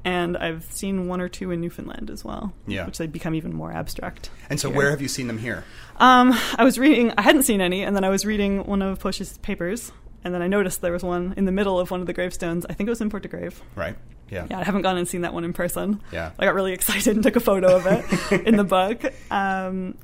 And 0.06 0.36
I've 0.36 0.64
seen 0.64 1.08
one 1.08 1.22
or 1.22 1.30
two 1.30 1.50
in 1.50 1.62
Newfoundland 1.62 2.10
as 2.10 2.22
well, 2.22 2.52
Yeah. 2.66 2.84
which 2.84 2.98
they 2.98 3.06
become 3.06 3.34
even 3.34 3.54
more 3.54 3.72
abstract. 3.72 4.28
And 4.50 4.60
so, 4.60 4.68
here. 4.68 4.76
where 4.76 4.90
have 4.90 5.00
you 5.00 5.08
seen 5.08 5.28
them 5.28 5.38
here? 5.38 5.64
Um, 5.96 6.34
I 6.58 6.62
was 6.62 6.78
reading. 6.78 7.12
I 7.16 7.22
hadn't 7.22 7.44
seen 7.44 7.62
any, 7.62 7.82
and 7.82 7.96
then 7.96 8.04
I 8.04 8.10
was 8.10 8.26
reading 8.26 8.64
one 8.66 8.82
of 8.82 8.98
Pocius's 8.98 9.38
papers, 9.38 9.92
and 10.24 10.34
then 10.34 10.42
I 10.42 10.48
noticed 10.48 10.80
there 10.80 10.92
was 10.92 11.02
one 11.02 11.34
in 11.36 11.44
the 11.44 11.52
middle 11.52 11.78
of 11.78 11.90
one 11.90 12.00
of 12.00 12.06
the 12.06 12.12
gravestones. 12.12 12.66
I 12.68 12.72
think 12.72 12.88
it 12.88 12.90
was 12.90 13.00
in 13.00 13.10
Port 13.10 13.22
de 13.22 13.28
Grave. 13.28 13.62
Right? 13.76 13.96
Yeah. 14.30 14.46
Yeah, 14.50 14.58
I 14.58 14.64
haven't 14.64 14.82
gone 14.82 14.96
and 14.96 15.06
seen 15.06 15.20
that 15.20 15.34
one 15.34 15.44
in 15.44 15.52
person. 15.52 16.00
Yeah. 16.12 16.30
I 16.38 16.46
got 16.46 16.54
really 16.54 16.72
excited 16.72 17.14
and 17.14 17.22
took 17.22 17.36
a 17.36 17.40
photo 17.40 17.76
of 17.76 17.86
it 17.86 18.42
in 18.46 18.56
the 18.56 18.64
book. 18.64 19.04
Um, 19.30 19.96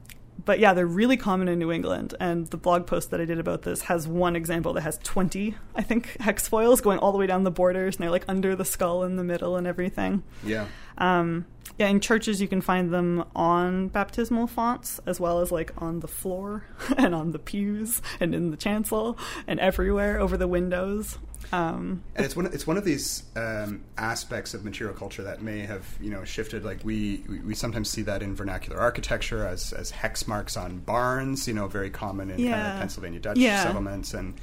but 0.45 0.59
yeah, 0.59 0.73
they're 0.75 0.87
really 0.87 1.17
common 1.17 1.49
in 1.49 1.59
New 1.59 1.71
England, 1.71 2.15
and 2.19 2.47
the 2.47 2.57
blog 2.57 2.87
post 2.87 3.11
that 3.11 3.21
I 3.21 3.25
did 3.25 3.39
about 3.39 3.63
this 3.63 3.83
has 3.83 4.09
one 4.09 4.37
example 4.37 4.73
that 4.73 4.81
has 4.83 4.99
twenty, 4.99 5.55
I 5.75 5.83
think, 5.83 6.17
hex 6.21 6.49
foils 6.49 6.81
going 6.81 6.99
all 6.99 7.13
the 7.13 7.19
way 7.19 7.27
down 7.27 7.45
the 7.45 7.51
borders, 7.51 7.97
and 7.97 8.03
they're 8.03 8.11
like 8.11 8.25
under 8.27 8.57
the 8.57 8.65
skull 8.65 9.05
in 9.05 9.17
the 9.17 9.25
middle 9.25 9.57
and 9.57 9.67
everything. 9.67 10.23
Yeah. 10.43 10.67
Um, 11.01 11.47
yeah, 11.79 11.89
in 11.89 12.01
churches 12.01 12.41
you 12.43 12.49
can 12.49 12.61
find 12.61 12.93
them 12.93 13.25
on 13.35 13.89
baptismal 13.89 14.47
fonts 14.49 15.01
as 15.07 15.19
well 15.19 15.41
as 15.41 15.51
like 15.51 15.73
on 15.81 16.01
the 16.01 16.09
floor 16.09 16.65
and 16.99 17.15
on 17.15 17.33
the 17.33 17.39
pews 17.39 18.03
and 18.21 18.35
in 18.35 18.51
the 18.51 18.57
chancel 18.59 19.17
and 19.47 19.59
everywhere 19.61 20.21
over 20.21 20.37
the 20.37 20.47
windows. 20.49 21.19
Um, 21.53 22.03
And 22.15 22.25
it's 22.27 22.37
one. 22.37 22.47
It's 22.47 22.67
one 22.67 22.77
of 22.77 22.85
these 22.85 23.25
um, 23.35 23.83
aspects 23.97 24.53
of 24.55 24.63
material 24.65 24.95
culture 24.95 25.23
that 25.25 25.43
may 25.43 25.61
have 25.61 25.85
you 26.01 26.11
know 26.11 26.23
shifted. 26.23 26.65
Like 26.65 26.85
we, 26.85 27.25
we 27.29 27.39
we 27.41 27.55
sometimes 27.55 27.89
see 27.91 28.03
that 28.03 28.23
in 28.23 28.37
vernacular 28.37 28.79
architecture 28.79 29.45
as 29.47 29.73
as 29.73 29.91
hex 29.91 30.29
marks 30.29 30.57
on 30.57 30.79
barns. 30.81 31.49
You 31.49 31.55
know, 31.55 31.67
very 31.67 31.91
common 31.91 32.31
in 32.31 32.37
kind 32.37 32.67
of 32.67 32.79
Pennsylvania 32.79 33.21
Dutch 33.21 33.39
Yeah. 33.39 33.63
settlements 33.65 34.13
and. 34.15 34.35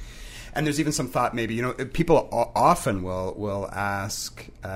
And 0.54 0.66
there's 0.66 0.80
even 0.80 0.92
some 0.92 1.08
thought 1.08 1.34
maybe 1.34 1.54
you 1.54 1.62
know 1.62 1.72
people 1.92 2.28
often 2.54 3.02
will 3.02 3.34
will 3.36 3.68
ask 3.72 4.46
uh, 4.64 4.66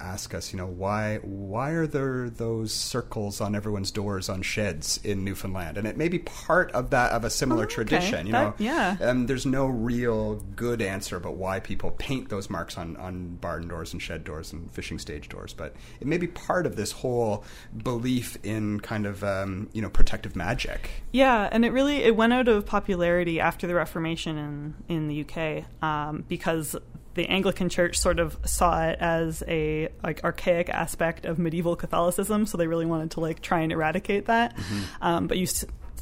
ask 0.00 0.34
us 0.34 0.52
you 0.52 0.56
know 0.58 0.66
why 0.66 1.18
why 1.22 1.70
are 1.70 1.86
there 1.86 2.28
those 2.30 2.72
circles 2.72 3.40
on 3.40 3.54
everyone's 3.54 3.90
doors 3.90 4.28
on 4.28 4.42
sheds 4.42 4.98
in 5.04 5.24
Newfoundland 5.24 5.76
and 5.78 5.86
it 5.86 5.96
may 5.96 6.08
be 6.08 6.18
part 6.18 6.70
of 6.72 6.90
that 6.90 7.12
of 7.12 7.24
a 7.24 7.30
similar 7.30 7.62
Oh, 7.62 7.64
okay. 7.64 7.74
tradition 7.74 8.26
you 8.26 8.32
That- 8.32 8.42
know 8.42 8.54
yeah. 8.58 8.96
um, 9.00 9.26
there's 9.26 9.46
no 9.46 9.66
real 9.66 10.36
good 10.56 10.80
answer 10.82 11.16
about 11.16 11.36
why 11.36 11.60
people 11.60 11.90
paint 11.92 12.28
those 12.28 12.48
marks 12.50 12.76
on 12.78 12.96
on 12.96 13.36
barn 13.36 13.68
doors 13.68 13.92
and 13.92 14.00
shed 14.00 14.24
doors 14.24 14.52
and 14.52 14.70
fishing 14.72 14.98
stage 14.98 15.28
doors 15.28 15.52
but 15.54 15.74
it 16.00 16.06
may 16.06 16.18
be 16.18 16.26
part 16.26 16.66
of 16.66 16.76
this 16.76 16.92
whole 16.92 17.44
belief 17.82 18.36
in 18.42 18.80
kind 18.80 19.06
of 19.06 19.22
um, 19.24 19.68
you 19.72 19.82
know 19.82 19.90
protective 19.90 20.36
magic 20.36 20.90
Yeah, 21.12 21.48
and 21.52 21.64
it 21.64 21.72
really 21.72 21.96
it 22.04 22.16
went 22.16 22.32
out 22.32 22.48
of 22.48 22.66
popularity 22.66 23.40
after 23.40 23.66
the 23.66 23.74
Reformation 23.74 24.36
in 24.38 24.74
in 24.88 25.05
the 25.08 25.24
UK 25.24 25.64
um, 25.82 26.24
because 26.28 26.76
the 27.14 27.26
Anglican 27.28 27.68
Church 27.68 27.98
sort 27.98 28.18
of 28.18 28.38
saw 28.44 28.84
it 28.88 28.98
as 29.00 29.42
a 29.48 29.88
like 30.02 30.22
archaic 30.22 30.68
aspect 30.68 31.24
of 31.24 31.38
medieval 31.38 31.74
Catholicism, 31.74 32.46
so 32.46 32.58
they 32.58 32.66
really 32.66 32.86
wanted 32.86 33.12
to 33.12 33.20
like 33.20 33.40
try 33.40 33.60
and 33.60 33.72
eradicate 33.72 34.26
that. 34.26 34.56
Um, 35.00 35.26
but 35.26 35.38
you 35.38 35.46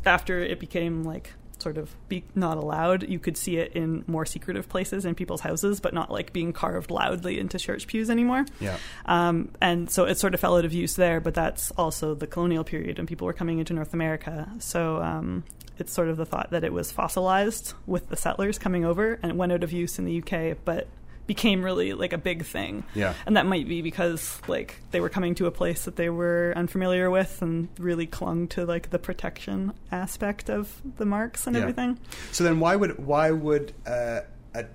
after 0.04 0.40
it 0.40 0.60
became 0.60 1.04
like 1.04 1.32
sort 1.64 1.78
of 1.78 1.92
be 2.08 2.22
not 2.36 2.56
allowed, 2.56 3.08
you 3.08 3.18
could 3.18 3.36
see 3.36 3.56
it 3.56 3.72
in 3.72 4.04
more 4.06 4.24
secretive 4.24 4.68
places 4.68 5.04
in 5.04 5.16
people's 5.16 5.40
houses, 5.40 5.80
but 5.80 5.92
not 5.92 6.10
like 6.10 6.32
being 6.32 6.52
carved 6.52 6.90
loudly 6.90 7.40
into 7.40 7.58
church 7.58 7.88
pews 7.88 8.10
anymore. 8.10 8.44
yeah 8.60 8.76
Um, 9.06 9.50
and 9.60 9.90
so 9.90 10.04
it 10.04 10.18
sort 10.18 10.34
of 10.34 10.40
fell 10.40 10.56
out 10.56 10.64
of 10.64 10.72
use 10.72 10.94
there, 10.94 11.20
but 11.20 11.34
that's 11.34 11.72
also 11.72 12.14
the 12.14 12.28
colonial 12.28 12.62
period 12.62 12.98
and 12.98 13.08
people 13.08 13.26
were 13.26 13.32
coming 13.32 13.58
into 13.58 13.72
North 13.72 13.94
America. 13.94 14.48
So 14.58 15.02
um, 15.02 15.42
it's 15.78 15.92
sort 15.92 16.08
of 16.08 16.16
the 16.16 16.26
thought 16.26 16.50
that 16.50 16.62
it 16.62 16.72
was 16.72 16.92
fossilized 16.92 17.74
with 17.86 18.08
the 18.08 18.16
settlers 18.16 18.58
coming 18.58 18.84
over 18.84 19.18
and 19.22 19.32
it 19.32 19.36
went 19.36 19.50
out 19.50 19.64
of 19.64 19.72
use 19.72 19.98
in 19.98 20.04
the 20.04 20.22
UK, 20.22 20.58
but 20.64 20.86
became 21.26 21.62
really 21.64 21.92
like 21.94 22.12
a 22.12 22.18
big 22.18 22.44
thing. 22.44 22.84
Yeah. 22.94 23.14
And 23.26 23.36
that 23.36 23.46
might 23.46 23.66
be 23.66 23.80
because 23.82 24.40
like 24.46 24.76
they 24.90 25.00
were 25.00 25.08
coming 25.08 25.34
to 25.36 25.46
a 25.46 25.50
place 25.50 25.84
that 25.86 25.96
they 25.96 26.10
were 26.10 26.52
unfamiliar 26.56 27.10
with 27.10 27.40
and 27.40 27.68
really 27.78 28.06
clung 28.06 28.46
to 28.48 28.66
like 28.66 28.90
the 28.90 28.98
protection 28.98 29.72
aspect 29.90 30.50
of 30.50 30.82
the 30.98 31.06
marks 31.06 31.46
and 31.46 31.56
Yeah. 31.56 31.62
everything. 31.62 31.98
So 32.32 32.44
then, 32.44 32.60
why 32.60 32.76
would 32.76 32.98
why 33.04 33.30
would 33.30 33.72
uh, 33.86 34.20
a 34.54 34.66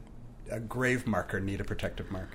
a 0.51 0.59
grave 0.59 1.05
marker 1.05 1.39
need 1.39 1.61
a 1.61 1.63
protective 1.63 2.09
mark? 2.11 2.29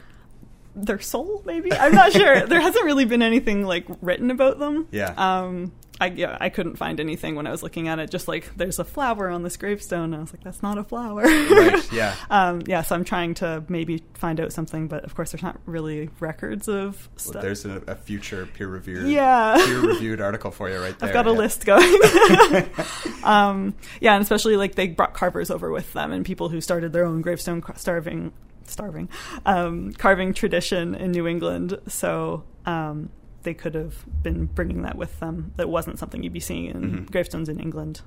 Their 0.77 1.01
soul, 1.01 1.43
maybe? 1.47 1.73
I'm 1.73 1.95
not 1.95 2.13
sure. 2.13 2.41
there 2.47 2.61
hasn't 2.61 2.85
really 2.85 3.05
been 3.05 3.23
anything 3.23 3.65
like 3.65 3.87
written 4.01 4.31
about 4.31 4.59
them. 4.59 4.89
Yeah. 4.91 5.15
Um, 5.17 5.73
I 6.01 6.07
yeah, 6.07 6.37
I 6.41 6.49
couldn't 6.49 6.77
find 6.77 6.99
anything 6.99 7.37
when 7.37 7.47
I 7.47 7.53
was 7.53 7.63
looking 7.63 7.87
at 7.87 8.01
it. 8.01 8.11
Just 8.11 8.27
like 8.27 8.57
there's 8.57 8.81
a 8.81 8.85
flower 8.85 9.29
on 9.29 9.45
this 9.45 9.57
gravestone, 9.57 10.07
and 10.13 10.17
I 10.17 10.19
was 10.21 10.33
like, 10.33 10.43
that's 10.43 10.61
not 10.63 10.77
a 10.77 10.83
flower. 10.85 11.23
right. 11.23 11.81
Yeah. 11.93 12.17
um, 12.31 12.63
yeah, 12.67 12.83
so 12.83 12.97
I'm 12.97 13.05
trying 13.05 13.35
to 13.35 13.63
maybe 13.69 14.03
find 14.15 14.41
out 14.41 14.53
something, 14.53 14.89
but 14.89 15.05
of 15.05 15.15
course, 15.15 15.31
there's 15.31 15.43
not 15.45 15.61
really 15.67 16.11
records 16.19 16.67
of 16.69 17.09
Well, 17.13 17.19
stuff. 17.19 17.43
there's 17.43 17.65
a, 17.65 17.81
a 17.87 17.95
future 17.95 18.47
peer 18.47 18.67
reviewed 18.67 19.07
Yeah. 19.07 19.57
peer 19.65 19.79
reviewed 19.81 20.21
article 20.21 20.51
for 20.51 20.69
you 20.69 20.81
right 20.81 20.99
there. 20.99 21.11
I've 21.11 21.15
got 21.15 21.29
a 21.29 21.31
yeah. 21.31 21.37
list 21.39 21.65
going. 21.65 22.65
um, 23.25 23.75
yeah, 24.01 24.15
and 24.15 24.23
especially 24.23 24.57
like 24.57 24.75
they 24.75 24.89
brought 24.89 25.15
carvers 25.15 25.51
over 25.51 25.71
with 25.71 25.93
them 25.93 26.13
and 26.13 26.25
people 26.25 26.49
who 26.49 26.61
started 26.61 26.93
their 26.93 27.05
own 27.05 27.21
gravestone 27.23 27.63
starving, 27.77 28.33
starving, 28.67 29.09
um, 29.47 29.93
carving 29.93 30.35
tradition 30.35 30.95
in 30.95 31.13
New 31.13 31.27
England. 31.29 31.79
So 31.87 32.45
um, 32.67 33.11
they 33.45 33.55
could 33.55 33.75
have 33.75 34.05
been 34.23 34.47
bringing 34.47 34.83
that 34.83 34.97
with 34.97 35.21
them. 35.21 35.53
That 35.57 35.69
wasn't 35.69 35.99
something 35.99 36.23
you'd 36.23 36.33
be 36.33 36.41
seeing 36.41 36.67
in 36.67 36.83
Mhm. 37.07 37.11
gravestones 37.11 37.49
in 37.49 37.61
England. 37.61 38.01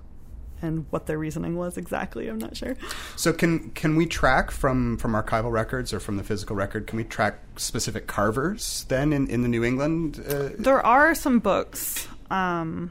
And 0.59 0.87
what 0.89 1.05
their 1.05 1.19
reasoning 1.19 1.55
was 1.55 1.77
exactly, 1.77 2.27
I'm 2.27 2.39
not 2.39 2.57
sure. 2.57 2.75
So 3.15 3.31
can 3.31 3.69
can 3.75 3.95
we 3.95 4.07
track 4.07 4.49
from 4.49 4.97
from 4.97 5.11
archival 5.13 5.51
records 5.51 5.93
or 5.93 5.99
from 5.99 6.17
the 6.17 6.23
physical 6.23 6.55
record? 6.55 6.87
Can 6.87 6.97
we 6.97 7.03
track 7.03 7.39
specific 7.57 8.07
carvers 8.07 8.83
then 8.89 9.13
in, 9.13 9.27
in 9.27 9.43
the 9.43 9.47
New 9.47 9.63
England? 9.63 10.19
Uh, 10.27 10.49
There 10.57 10.83
are 10.83 11.13
some 11.13 11.37
books 11.39 12.07
um, 12.31 12.89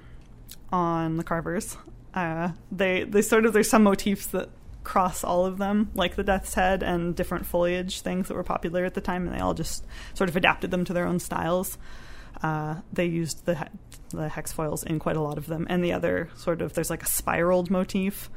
on 0.73 1.17
the 1.17 1.25
carvers. 1.25 1.77
Uh, 2.15 2.51
they 2.71 3.03
they 3.05 3.21
sort 3.21 3.45
of 3.47 3.53
there's 3.53 3.69
some 3.69 3.83
motifs 3.83 4.29
that 4.29 4.49
cross 4.85 5.25
all 5.25 5.45
of 5.45 5.59
them, 5.59 5.91
like 5.97 6.15
the 6.15 6.23
death's 6.23 6.55
head 6.55 6.85
and 6.85 7.17
different 7.17 7.45
foliage 7.45 8.01
things 8.03 8.29
that 8.29 8.35
were 8.35 8.45
popular 8.45 8.85
at 8.85 8.95
the 8.95 9.01
time, 9.01 9.27
and 9.27 9.35
they 9.37 9.41
all 9.41 9.55
just 9.55 9.85
sort 10.15 10.31
of 10.31 10.37
adapted 10.37 10.71
them 10.71 10.85
to 10.85 10.93
their 10.93 11.05
own 11.07 11.19
styles. 11.19 11.77
Uh, 12.43 12.77
they 12.93 13.07
used 13.07 13.45
the 13.47 13.55
he- 13.57 13.65
the 14.11 14.29
hex 14.29 14.53
foils 14.53 14.83
in 14.85 14.99
quite 14.99 15.17
a 15.17 15.21
lot 15.21 15.39
of 15.39 15.47
them, 15.47 15.67
and 15.69 15.83
the 15.83 15.93
other 15.93 16.29
sort 16.37 16.63
of 16.63 16.75
there's 16.75 16.91
like 16.91 17.03
a 17.03 17.07
spiraled 17.07 17.71
motif 17.71 18.31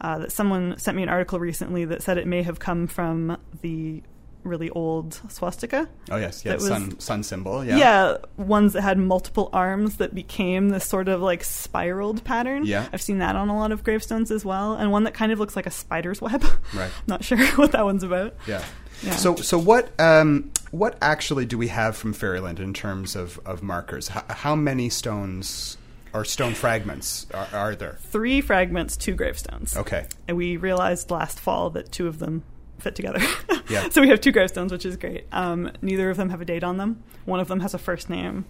uh, 0.00 0.18
that 0.18 0.32
someone 0.32 0.76
sent 0.78 0.96
me 0.96 1.02
an 1.02 1.08
article 1.08 1.40
recently 1.40 1.84
that 1.84 2.02
said 2.02 2.18
it 2.18 2.26
may 2.26 2.42
have 2.42 2.58
come 2.58 2.86
from 2.86 3.36
the 3.62 4.02
really 4.48 4.70
old 4.70 5.20
swastika. 5.28 5.88
oh 6.10 6.16
yes, 6.16 6.44
yeah, 6.44 6.54
was- 6.54 6.66
sun 6.66 6.98
sun 6.98 7.22
symbol. 7.22 7.64
Yeah. 7.64 7.76
Yeah. 7.76 8.16
ones 8.36 8.72
that 8.72 8.82
had 8.82 8.98
multiple 8.98 9.50
arms 9.52 9.96
that 9.96 10.14
became 10.14 10.70
this 10.70 10.84
sort 10.86 11.08
of 11.08 11.20
like 11.20 11.44
spiraled 11.44 12.24
pattern. 12.24 12.64
Yeah. 12.64 12.88
I've 12.92 13.02
seen 13.02 13.18
that 13.18 13.36
on 13.36 13.48
a 13.48 13.56
lot 13.56 13.72
of 13.72 13.84
gravestones 13.84 14.30
as 14.30 14.44
well, 14.44 14.74
and 14.74 14.90
one 14.90 15.04
that 15.04 15.14
kind 15.14 15.30
of 15.32 15.38
looks 15.38 15.54
like 15.56 15.66
a 15.66 15.70
spider's 15.70 16.20
web. 16.20 16.44
Right. 16.74 16.90
Not 17.06 17.22
sure 17.24 17.38
what 17.56 17.72
that 17.72 17.84
one's 17.84 18.02
about. 18.02 18.34
Yeah. 18.46 18.64
Yeah. 19.02 19.12
So 19.16 19.36
so 19.36 19.58
what 19.58 19.90
um, 20.00 20.50
what 20.72 20.98
actually 21.00 21.46
do 21.46 21.56
we 21.56 21.68
have 21.68 21.96
from 21.96 22.12
Ferryland 22.12 22.58
in 22.60 22.74
terms 22.74 23.14
of, 23.14 23.38
of 23.46 23.62
markers? 23.62 24.10
H- 24.14 24.24
how 24.28 24.56
many 24.56 24.88
stones 24.90 25.78
or 26.12 26.24
stone 26.24 26.54
fragments 26.54 27.26
are, 27.32 27.46
are 27.52 27.76
there? 27.76 27.98
Three 28.00 28.40
fragments, 28.40 28.96
two 28.96 29.14
gravestones. 29.14 29.76
Okay. 29.76 30.06
And 30.26 30.36
we 30.36 30.56
realized 30.56 31.10
last 31.10 31.38
fall 31.38 31.70
that 31.70 31.92
two 31.92 32.06
of 32.08 32.18
them 32.18 32.42
fit 32.78 32.94
together. 32.94 33.20
Yeah. 33.70 33.90
so 33.90 34.00
we 34.00 34.08
have 34.08 34.22
two 34.22 34.32
gravestones, 34.32 34.72
which 34.72 34.86
is 34.86 34.96
great. 34.96 35.26
Um, 35.30 35.70
neither 35.82 36.08
of 36.08 36.16
them 36.16 36.30
have 36.30 36.40
a 36.40 36.44
date 36.46 36.64
on 36.64 36.78
them. 36.78 37.02
One 37.26 37.38
of 37.38 37.48
them 37.48 37.60
has 37.60 37.74
a 37.74 37.78
first 37.78 38.08
name, 38.08 38.46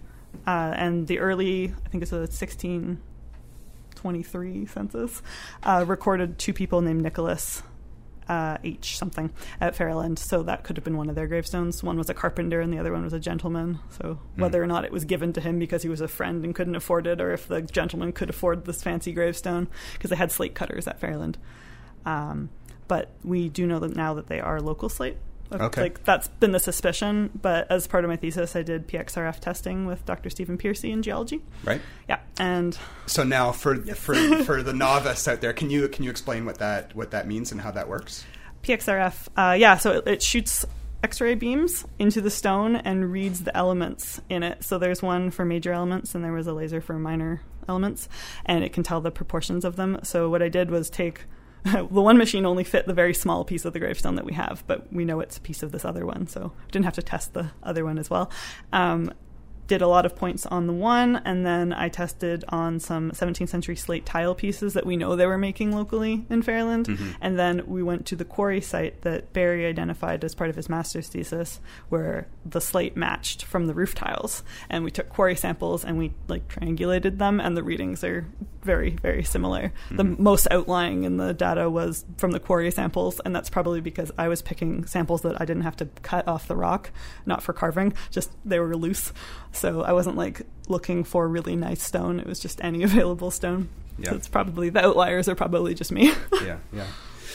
uh, 0.47 0.71
and 0.77 1.07
the 1.07 1.19
early, 1.19 1.73
I 1.85 1.89
think 1.89 2.03
it's 2.03 2.13
a 2.13 2.19
1623 2.19 4.65
census, 4.65 5.21
uh, 5.63 5.83
recorded 5.85 6.39
two 6.39 6.53
people 6.53 6.79
named 6.81 7.01
Nicholas. 7.01 7.63
Uh, 8.29 8.57
H 8.63 8.95
something 8.95 9.31
at 9.59 9.75
Ferryland, 9.75 10.19
so 10.19 10.43
that 10.43 10.63
could 10.63 10.77
have 10.77 10.83
been 10.83 10.97
one 10.97 11.09
of 11.09 11.15
their 11.15 11.25
gravestones. 11.25 11.83
One 11.83 11.97
was 11.97 12.11
a 12.11 12.13
carpenter, 12.13 12.61
and 12.61 12.71
the 12.71 12.77
other 12.77 12.91
one 12.93 13.03
was 13.03 13.11
a 13.11 13.19
gentleman. 13.19 13.79
So 13.89 14.19
whether 14.35 14.61
or 14.61 14.67
not 14.67 14.85
it 14.85 14.91
was 14.91 15.03
given 15.03 15.33
to 15.33 15.41
him 15.41 15.57
because 15.57 15.81
he 15.81 15.89
was 15.89 15.99
a 15.99 16.07
friend 16.07 16.45
and 16.45 16.53
couldn't 16.53 16.75
afford 16.75 17.07
it, 17.07 17.19
or 17.19 17.31
if 17.33 17.47
the 17.47 17.63
gentleman 17.63 18.11
could 18.11 18.29
afford 18.29 18.65
this 18.65 18.83
fancy 18.83 19.13
gravestone, 19.13 19.67
because 19.93 20.11
they 20.11 20.15
had 20.15 20.31
slate 20.31 20.53
cutters 20.53 20.87
at 20.87 20.99
Ferryland. 20.99 21.39
Um, 22.05 22.51
but 22.89 23.09
we 23.23 23.47
do 23.47 23.65
know 23.65 23.79
that 23.79 23.95
now 23.95 24.13
that 24.15 24.27
they 24.27 24.41
are 24.41 24.59
local 24.59 24.89
slate. 24.89 25.15
Okay. 25.51 25.83
Like 25.83 26.03
that's 26.03 26.27
been 26.27 26.51
the 26.51 26.59
suspicion, 26.59 27.31
but 27.41 27.71
as 27.71 27.87
part 27.87 28.03
of 28.03 28.09
my 28.09 28.17
thesis, 28.17 28.55
I 28.55 28.61
did 28.61 28.87
PXRF 28.87 29.39
testing 29.39 29.85
with 29.85 30.05
Dr. 30.05 30.29
Stephen 30.29 30.57
Piercey 30.57 30.91
in 30.91 31.01
geology. 31.01 31.41
Right. 31.63 31.81
Yeah, 32.07 32.19
and 32.37 32.77
So 33.07 33.23
now 33.23 33.51
for 33.51 33.77
for 33.77 34.13
for 34.43 34.61
the 34.61 34.73
novice 34.73 35.27
out 35.27 35.41
there, 35.41 35.53
can 35.53 35.69
you 35.69 35.87
can 35.87 36.03
you 36.03 36.11
explain 36.11 36.45
what 36.45 36.59
that 36.59 36.95
what 36.95 37.11
that 37.11 37.25
means 37.25 37.51
and 37.51 37.61
how 37.61 37.71
that 37.71 37.87
works? 37.87 38.25
PXRF, 38.61 39.27
uh, 39.37 39.53
yeah, 39.53 39.77
so 39.77 39.93
it, 39.93 40.07
it 40.07 40.21
shoots 40.21 40.65
X-ray 41.01 41.35
beams 41.35 41.85
into 41.97 42.19
the 42.19 42.29
stone 42.29 42.75
and 42.75 43.09
reads 43.09 43.43
the 43.43 43.55
elements 43.55 44.19
in 44.29 44.43
it. 44.43 44.63
So 44.63 44.77
there's 44.77 45.01
one 45.01 45.31
for 45.31 45.45
major 45.45 45.71
elements, 45.71 46.13
and 46.13 46.23
there 46.23 46.33
was 46.33 46.45
a 46.45 46.53
laser 46.53 46.81
for 46.81 46.99
minor 46.99 47.41
elements, 47.69 48.09
and 48.45 48.63
it 48.63 48.73
can 48.73 48.83
tell 48.83 48.99
the 48.99 49.11
proportions 49.11 49.63
of 49.63 49.77
them. 49.77 49.99
So 50.03 50.29
what 50.29 50.43
I 50.43 50.49
did 50.49 50.69
was 50.69 50.89
take 50.89 51.23
the 51.73 51.83
one 51.83 52.17
machine 52.17 52.45
only 52.45 52.63
fit 52.63 52.85
the 52.85 52.93
very 52.93 53.13
small 53.13 53.43
piece 53.43 53.65
of 53.65 53.73
the 53.73 53.79
gravestone 53.79 54.15
that 54.15 54.25
we 54.25 54.33
have, 54.33 54.63
but 54.67 54.91
we 54.93 55.05
know 55.05 55.19
it's 55.19 55.37
a 55.37 55.41
piece 55.41 55.63
of 55.63 55.71
this 55.71 55.85
other 55.85 56.05
one, 56.05 56.27
so 56.27 56.51
didn't 56.71 56.85
have 56.85 56.95
to 56.95 57.01
test 57.01 57.33
the 57.33 57.51
other 57.63 57.85
one 57.85 57.97
as 57.97 58.09
well. 58.09 58.31
Um, 58.71 59.11
did 59.69 59.81
a 59.83 59.87
lot 59.87 60.03
of 60.03 60.15
points 60.15 60.47
on 60.47 60.65
the 60.65 60.73
one, 60.73 61.21
and 61.23 61.45
then 61.45 61.71
I 61.71 61.89
tested 61.89 62.43
on 62.49 62.79
some 62.79 63.11
17th 63.11 63.49
century 63.49 63.75
slate 63.75 64.03
tile 64.03 64.33
pieces 64.33 64.73
that 64.73 64.85
we 64.85 64.97
know 64.97 65.15
they 65.15 65.27
were 65.27 65.37
making 65.37 65.73
locally 65.73 66.25
in 66.27 66.41
Ferryland. 66.41 66.87
Mm-hmm. 66.87 67.11
And 67.21 67.37
then 67.37 67.63
we 67.67 67.83
went 67.83 68.07
to 68.07 68.15
the 68.15 68.25
quarry 68.25 68.61
site 68.61 69.03
that 69.03 69.31
Barry 69.31 69.67
identified 69.67 70.23
as 70.23 70.33
part 70.33 70.49
of 70.49 70.55
his 70.55 70.69
master's 70.69 71.07
thesis, 71.07 71.59
where 71.87 72.27
the 72.43 72.59
slate 72.59 72.97
matched 72.97 73.45
from 73.45 73.67
the 73.67 73.75
roof 73.75 73.93
tiles. 73.93 74.43
And 74.71 74.83
we 74.83 74.89
took 74.89 75.07
quarry 75.07 75.35
samples 75.35 75.85
and 75.85 75.99
we 75.99 76.13
like 76.27 76.47
triangulated 76.47 77.19
them, 77.19 77.39
and 77.39 77.55
the 77.55 77.63
readings 77.63 78.03
are 78.03 78.27
very, 78.63 78.97
very 79.01 79.23
similar. 79.23 79.71
The 79.91 80.03
mm-hmm. 80.03 80.21
most 80.21 80.47
outlying 80.49 81.03
in 81.03 81.17
the 81.17 81.33
data 81.33 81.69
was 81.69 82.05
from 82.17 82.31
the 82.31 82.39
quarry 82.39 82.71
samples, 82.71 83.21
and 83.23 83.35
that's 83.35 83.51
probably 83.51 83.81
because 83.81 84.11
I 84.17 84.29
was 84.29 84.41
picking 84.41 84.85
samples 84.87 85.21
that 85.21 85.39
I 85.39 85.45
didn't 85.45 85.63
have 85.63 85.77
to 85.77 85.85
cut 86.01 86.27
off 86.27 86.47
the 86.47 86.55
rock, 86.55 86.89
not 87.27 87.43
for 87.43 87.53
carving, 87.53 87.93
just 88.09 88.31
they 88.43 88.59
were 88.59 88.75
loose. 88.75 89.13
So 89.59 89.83
I 89.83 89.91
wasn't 89.93 90.15
like 90.17 90.41
looking 90.67 91.03
for 91.03 91.27
really 91.27 91.55
nice 91.55 91.83
stone. 91.83 92.19
It 92.19 92.27
was 92.27 92.39
just 92.39 92.63
any 92.63 92.83
available 92.89 93.31
stone. 93.31 93.69
Yeah. 93.97 94.11
So 94.11 94.15
it's 94.15 94.27
probably 94.29 94.69
the 94.69 94.85
outliers 94.85 95.27
are 95.27 95.35
probably 95.35 95.73
just 95.73 95.91
me. 95.91 96.11
yeah, 96.43 96.57
yeah. 96.71 96.85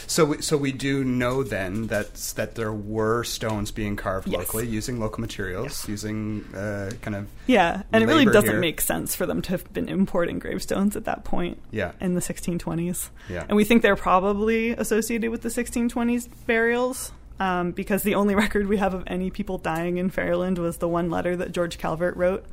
So, 0.07 0.27
we, 0.27 0.43
so 0.43 0.59
we 0.59 0.71
do 0.73 1.03
know 1.03 1.43
then 1.43 1.87
that 1.87 2.15
that 2.37 2.57
there 2.57 2.73
were 2.73 3.25
stones 3.25 3.71
being 3.71 3.97
carved 3.97 4.29
Yes. 4.29 4.39
locally 4.39 4.67
using 4.67 5.01
local 5.01 5.23
materials, 5.23 5.89
using 5.89 6.45
uh, 6.55 6.91
kind 7.01 7.15
of 7.17 7.27
Yeah, 7.47 7.85
and 7.91 8.03
it 8.05 8.07
really 8.07 8.27
doesn't 8.27 8.51
here. 8.51 8.61
make 8.61 8.83
sense 8.83 9.15
for 9.15 9.25
them 9.25 9.41
to 9.43 9.51
have 9.53 9.73
been 9.73 9.89
importing 9.89 10.39
gravestones 10.39 10.95
at 10.95 11.05
that 11.07 11.25
point 11.25 11.59
yeah, 11.71 11.93
in 12.03 12.13
the 12.15 12.21
1620s. 12.21 13.09
yeah. 13.31 13.45
And 13.49 13.57
we 13.57 13.65
think 13.65 13.81
they're 13.81 13.97
probably 13.97 14.71
associated 14.73 15.31
with 15.31 15.41
the 15.41 15.49
1620s 15.49 16.29
burials 16.47 17.11
um, 17.40 17.73
because 17.73 18.03
the 18.03 18.14
only 18.14 18.35
record 18.44 18.66
we 18.66 18.77
have 18.79 18.94
of 18.94 19.05
any 19.07 19.31
people 19.31 19.59
dying 19.59 19.97
in 19.97 20.11
Ferryland 20.11 20.59
was 20.59 20.79
the 20.79 20.88
one 20.88 21.11
letter 21.11 21.37
that 21.37 21.53
George 21.53 21.79
Calvert 21.79 22.16
wrote 22.16 22.47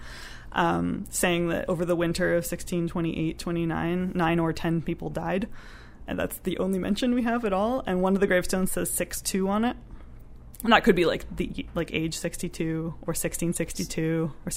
um, 0.54 1.06
saying 1.10 1.50
that 1.50 1.70
over 1.70 1.86
the 1.86 1.96
winter 1.96 2.30
of 2.32 2.44
1628 2.44 3.40
29, 3.40 4.12
nine 4.14 4.40
or 4.40 4.54
ten 4.54 4.82
people 4.82 5.10
died. 5.10 5.48
And 6.08 6.20
that's 6.20 6.38
the 6.40 6.58
only 6.58 6.80
mention 6.80 7.14
we 7.14 7.24
have 7.24 7.46
at 7.46 7.54
all. 7.54 7.84
And 7.86 8.02
one 8.02 8.16
of 8.16 8.20
the 8.20 8.28
gravestones 8.28 8.72
says 8.72 8.92
6 8.92 9.22
2 9.22 9.48
on 9.48 9.64
it. 9.64 9.78
And 10.64 10.74
that 10.74 10.84
could 10.84 10.96
be 10.96 11.06
like 11.06 11.26
the 11.36 11.66
like 11.74 11.92
age 11.94 12.18
62 12.18 12.96
or 13.02 13.14
1662 13.14 14.32
or 14.46 14.52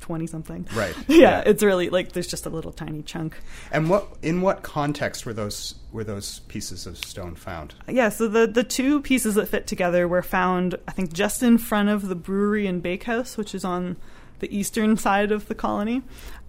1620 0.00 0.26
something. 0.26 0.66
Right. 0.74 0.94
Yeah, 1.20 1.42
it's 1.44 1.62
really 1.62 1.90
like 1.90 2.12
there's 2.12 2.28
just 2.28 2.46
a 2.46 2.50
little 2.50 2.72
tiny 2.72 3.02
chunk. 3.02 3.36
And 3.70 3.90
what 3.90 4.06
in 4.22 4.40
what 4.40 4.62
context 4.62 5.26
were 5.26 5.34
those 5.34 5.74
were 5.92 6.04
those 6.04 6.38
pieces 6.40 6.86
of 6.86 6.96
stone 6.96 7.34
found? 7.34 7.74
Yeah, 7.88 8.08
so 8.08 8.28
the 8.28 8.46
the 8.46 8.64
two 8.64 9.02
pieces 9.02 9.34
that 9.34 9.48
fit 9.48 9.66
together 9.66 10.08
were 10.08 10.22
found, 10.22 10.76
I 10.88 10.92
think, 10.92 11.12
just 11.12 11.42
in 11.42 11.58
front 11.58 11.88
of 11.88 12.08
the 12.08 12.14
brewery 12.14 12.66
and 12.66 12.82
bakehouse, 12.82 13.36
which 13.36 13.54
is 13.54 13.64
on 13.64 13.96
the 14.38 14.56
eastern 14.56 14.96
side 14.96 15.30
of 15.30 15.48
the 15.48 15.54
colony, 15.54 16.02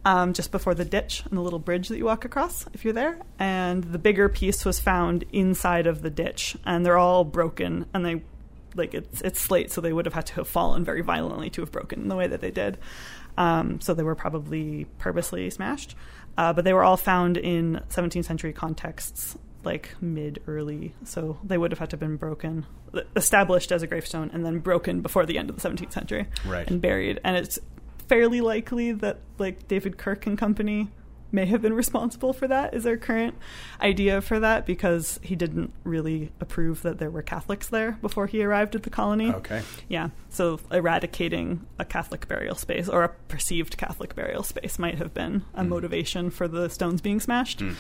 um, 0.05 0.33
just 0.33 0.51
before 0.51 0.73
the 0.73 0.85
ditch 0.85 1.23
and 1.25 1.37
the 1.37 1.41
little 1.41 1.59
bridge 1.59 1.89
that 1.89 1.97
you 1.97 2.05
walk 2.05 2.23
across 2.23 2.65
if 2.73 2.85
you're 2.85 2.93
there. 2.93 3.19
And 3.39 3.83
the 3.83 3.99
bigger 3.99 4.29
piece 4.29 4.63
was 4.63 4.79
found 4.79 5.25
inside 5.31 5.87
of 5.87 6.01
the 6.01 6.09
ditch, 6.09 6.55
and 6.65 6.85
they're 6.85 6.97
all 6.97 7.23
broken, 7.23 7.85
and 7.93 8.05
they 8.05 8.21
like 8.75 8.93
it's 8.93 9.21
it's 9.21 9.39
slate, 9.39 9.71
so 9.71 9.81
they 9.81 9.93
would 9.93 10.05
have 10.05 10.13
had 10.13 10.25
to 10.27 10.35
have 10.35 10.47
fallen 10.47 10.83
very 10.83 11.01
violently 11.01 11.49
to 11.51 11.61
have 11.61 11.71
broken 11.71 12.01
in 12.01 12.07
the 12.07 12.15
way 12.15 12.27
that 12.27 12.41
they 12.41 12.51
did. 12.51 12.77
Um, 13.41 13.82
so 13.82 13.93
they 13.93 14.04
were 14.04 14.15
probably 14.15 14.86
purposely 14.99 15.49
smashed, 15.49 15.95
uh, 16.38 16.54
but 16.54 16.63
they 16.63 16.73
were 16.73 16.84
all 16.84 16.97
found 16.97 17.38
in 17.38 17.82
17th 17.89 18.25
century 18.25 18.54
contexts, 18.54 19.38
like 19.63 19.95
mid 19.99 20.41
early. 20.47 20.93
So 21.06 21.38
they 21.43 21.58
would 21.58 21.71
have 21.71 21.80
had 21.80 21.89
to 21.89 21.93
have 21.95 21.99
been 22.01 22.17
broken, 22.17 22.65
established 23.15 23.71
as 23.71 23.82
a 23.82 23.88
gravestone, 23.88 24.30
and 24.34 24.45
then 24.45 24.60
broken 24.60 25.01
before 25.01 25.25
the 25.25 25.38
end 25.39 25.49
of 25.49 25.56
the 25.60 25.67
17th 25.69 25.91
century 25.93 26.27
Right. 26.45 26.69
and 26.69 26.80
buried. 26.82 27.19
And 27.23 27.36
it's 27.36 27.58
fairly 28.08 28.41
likely 28.41 28.91
that 28.91 29.19
like 29.39 29.67
David 29.67 29.97
Kirk 29.97 30.27
and 30.27 30.38
company 30.38 30.89
may 31.32 31.46
have 31.46 31.62
been 31.62 31.74
responsible 31.74 32.34
for 32.34 32.48
that 32.48 32.74
is 32.74 32.86
our 32.86 32.98
current 32.98 33.36
idea 33.82 34.22
for 34.22 34.39
that 34.39 34.65
because 34.65 35.20
he 35.24 35.36
didn't 35.36 35.72
really 35.84 36.32
approve 36.39 36.82
that 36.82 36.98
there 37.00 37.10
were 37.10 37.22
Catholics 37.22 37.67
there 37.67 37.94
before 38.02 38.28
he 38.28 38.44
arrived 38.44 38.76
at 38.76 38.84
the 38.84 38.89
colony. 38.89 39.32
Okay. 39.32 39.62
Yeah, 39.88 40.10
so 40.30 40.60
eradicating 40.72 41.65
a 41.80 41.86
Catholic 41.86 42.28
burial 42.28 42.56
space 42.56 42.88
or 42.89 43.04
a 43.04 43.10
perceived 43.10 43.78
Catholic 43.78 44.15
burial 44.15 44.44
space 44.44 44.78
might 44.78 44.98
have 44.98 45.13
been 45.13 45.44
a 45.54 45.63
Mm. 45.63 45.70
motivation 45.70 46.30
for 46.30 46.48
the 46.48 46.70
stones 46.70 47.02
being 47.02 47.20
smashed. 47.20 47.60
Mm. 47.60 47.76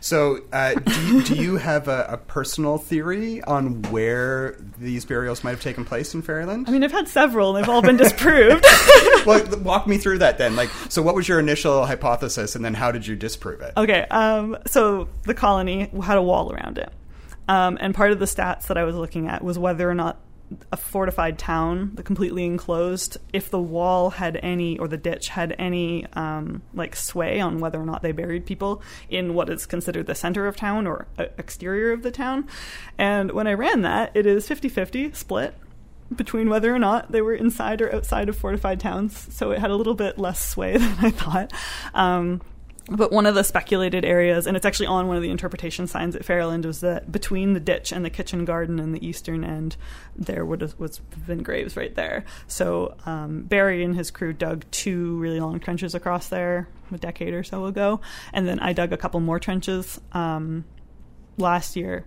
So, 0.00 0.40
uh, 0.52 0.74
do, 0.74 1.06
you, 1.06 1.22
do 1.22 1.34
you 1.36 1.56
have 1.58 1.86
a, 1.86 2.06
a 2.10 2.16
personal 2.16 2.76
theory 2.76 3.40
on 3.42 3.82
where 3.82 4.56
these 4.78 5.04
burials 5.04 5.44
might 5.44 5.50
have 5.52 5.60
taken 5.60 5.84
place 5.84 6.12
in 6.12 6.22
Ferryland? 6.22 6.64
I 6.68 6.72
mean, 6.72 6.82
I've 6.82 6.90
had 6.92 7.06
several 7.08 7.54
and 7.56 7.62
they've 7.64 7.70
all 7.70 7.82
been 7.82 7.96
disproved. 7.96 8.64
well, 9.26 9.44
walk 9.60 9.86
me 9.86 9.98
through 9.98 10.18
that 10.18 10.38
then. 10.38 10.56
Like, 10.56 10.70
so 10.88 11.02
what 11.02 11.14
was 11.14 11.28
your 11.28 11.38
initial 11.38 11.86
hypothesis, 11.86 12.56
and 12.56 12.64
then 12.64 12.74
how 12.82 12.90
did 12.90 13.06
you 13.06 13.14
disprove 13.14 13.60
it? 13.60 13.72
Okay, 13.76 14.04
um, 14.10 14.58
so 14.66 15.08
the 15.22 15.34
colony 15.34 15.88
had 16.02 16.18
a 16.18 16.22
wall 16.22 16.52
around 16.52 16.78
it. 16.78 16.92
Um, 17.46 17.78
and 17.80 17.94
part 17.94 18.10
of 18.10 18.18
the 18.18 18.24
stats 18.24 18.66
that 18.66 18.76
I 18.76 18.82
was 18.82 18.96
looking 18.96 19.28
at 19.28 19.44
was 19.44 19.56
whether 19.56 19.88
or 19.88 19.94
not 19.94 20.20
a 20.72 20.76
fortified 20.76 21.38
town, 21.38 21.92
the 21.94 22.02
completely 22.02 22.44
enclosed, 22.44 23.18
if 23.32 23.50
the 23.50 23.60
wall 23.60 24.10
had 24.10 24.36
any, 24.42 24.80
or 24.80 24.88
the 24.88 24.96
ditch 24.96 25.28
had 25.28 25.54
any, 25.60 26.06
um, 26.14 26.60
like 26.74 26.96
sway 26.96 27.38
on 27.40 27.60
whether 27.60 27.80
or 27.80 27.86
not 27.86 28.02
they 28.02 28.10
buried 28.10 28.46
people 28.46 28.82
in 29.08 29.32
what 29.32 29.48
is 29.48 29.64
considered 29.64 30.08
the 30.08 30.16
center 30.16 30.48
of 30.48 30.56
town 30.56 30.88
or 30.88 31.06
uh, 31.20 31.26
exterior 31.38 31.92
of 31.92 32.02
the 32.02 32.10
town. 32.10 32.48
And 32.98 33.30
when 33.30 33.46
I 33.46 33.52
ran 33.52 33.82
that, 33.82 34.10
it 34.14 34.26
is 34.26 34.48
50 34.48 34.68
50 34.68 35.12
split 35.12 35.54
between 36.16 36.50
whether 36.50 36.74
or 36.74 36.80
not 36.80 37.12
they 37.12 37.22
were 37.22 37.34
inside 37.34 37.80
or 37.80 37.94
outside 37.94 38.28
of 38.28 38.36
fortified 38.36 38.80
towns. 38.80 39.32
So 39.32 39.52
it 39.52 39.60
had 39.60 39.70
a 39.70 39.76
little 39.76 39.94
bit 39.94 40.18
less 40.18 40.44
sway 40.44 40.76
than 40.78 40.96
I 41.00 41.10
thought. 41.10 41.52
Um, 41.94 42.40
but 42.88 43.12
one 43.12 43.26
of 43.26 43.34
the 43.34 43.44
speculated 43.44 44.04
areas, 44.04 44.46
and 44.46 44.56
it's 44.56 44.66
actually 44.66 44.86
on 44.86 45.06
one 45.06 45.16
of 45.16 45.22
the 45.22 45.30
interpretation 45.30 45.86
signs 45.86 46.16
at 46.16 46.24
Ferryland, 46.24 46.64
was 46.64 46.80
that 46.80 47.12
between 47.12 47.52
the 47.52 47.60
ditch 47.60 47.92
and 47.92 48.04
the 48.04 48.10
kitchen 48.10 48.44
garden 48.44 48.78
in 48.78 48.92
the 48.92 49.06
eastern 49.06 49.44
end, 49.44 49.76
there 50.16 50.44
would 50.44 50.60
have 50.60 50.78
was 50.78 50.98
been 50.98 51.42
graves 51.42 51.76
right 51.76 51.94
there. 51.94 52.24
So 52.48 52.96
um, 53.06 53.42
Barry 53.42 53.84
and 53.84 53.94
his 53.94 54.10
crew 54.10 54.32
dug 54.32 54.64
two 54.70 55.18
really 55.18 55.40
long 55.40 55.60
trenches 55.60 55.94
across 55.94 56.28
there 56.28 56.68
a 56.92 56.98
decade 56.98 57.34
or 57.34 57.44
so 57.44 57.66
ago, 57.66 58.00
and 58.32 58.48
then 58.48 58.58
I 58.58 58.72
dug 58.72 58.92
a 58.92 58.96
couple 58.96 59.20
more 59.20 59.38
trenches 59.38 60.00
um, 60.12 60.64
last 61.38 61.76
year 61.76 62.04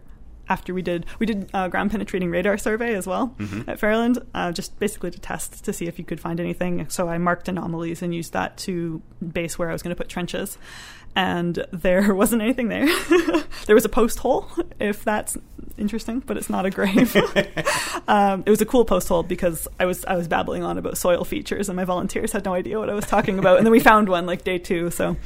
after 0.50 0.74
we 0.74 0.82
did 0.82 1.06
we 1.20 1.26
did 1.26 1.50
uh, 1.54 1.68
ground 1.68 1.92
penetrating 1.92 2.30
radar 2.30 2.58
survey 2.58 2.94
as 2.96 3.08
well 3.08 3.34
Mhm. 3.40 3.68
at 3.68 3.80
Ferryland, 3.80 4.20
uh, 4.34 4.52
just 4.52 4.78
basically 4.80 5.12
to 5.12 5.20
test 5.20 5.64
to 5.66 5.74
see 5.74 5.88
if 5.88 5.98
you 6.00 6.06
could 6.06 6.20
find 6.20 6.40
anything. 6.40 6.88
So 6.90 7.08
I 7.10 7.18
marked 7.18 7.48
anomalies 7.48 8.02
and 8.02 8.14
used 8.14 8.34
that 8.34 8.58
to 8.58 9.02
base 9.34 9.58
where 9.58 9.70
I 9.70 9.74
was 9.74 9.82
going 9.82 9.96
to 9.96 10.00
put 10.02 10.10
trenches, 10.10 10.58
and 11.16 11.66
there 11.72 12.14
wasn't 12.22 12.42
anything 12.42 12.68
there. 12.70 12.86
there 13.66 13.76
was 13.76 13.86
a 13.86 13.90
post 13.90 14.20
hole, 14.20 14.48
if 14.80 15.04
that's 15.04 15.38
interesting, 15.78 16.20
but 16.20 16.38
it's 16.38 16.50
not 16.50 16.66
a 16.66 16.70
grave. 16.70 17.16
um, 18.08 18.44
it 18.46 18.50
was 18.50 18.62
a 18.62 18.66
cool 18.66 18.86
post 18.86 19.08
hole 19.10 19.24
because 19.24 19.68
I 19.80 19.86
was 19.86 20.06
I 20.06 20.16
was 20.16 20.28
babbling 20.28 20.64
on 20.64 20.78
about 20.78 20.98
soil 20.98 21.24
features, 21.26 21.70
and 21.70 21.76
my 21.76 21.86
volunteers 21.86 22.32
had 22.32 22.46
no 22.46 22.54
idea 22.54 22.80
what 22.80 22.90
I 22.90 22.94
was 22.94 23.06
talking 23.06 23.40
about. 23.40 23.58
And 23.58 23.66
then 23.66 23.72
we 23.72 23.80
found 23.80 24.10
one 24.10 24.26
like 24.26 24.44
day 24.44 24.58
two, 24.60 24.92
so 24.92 25.18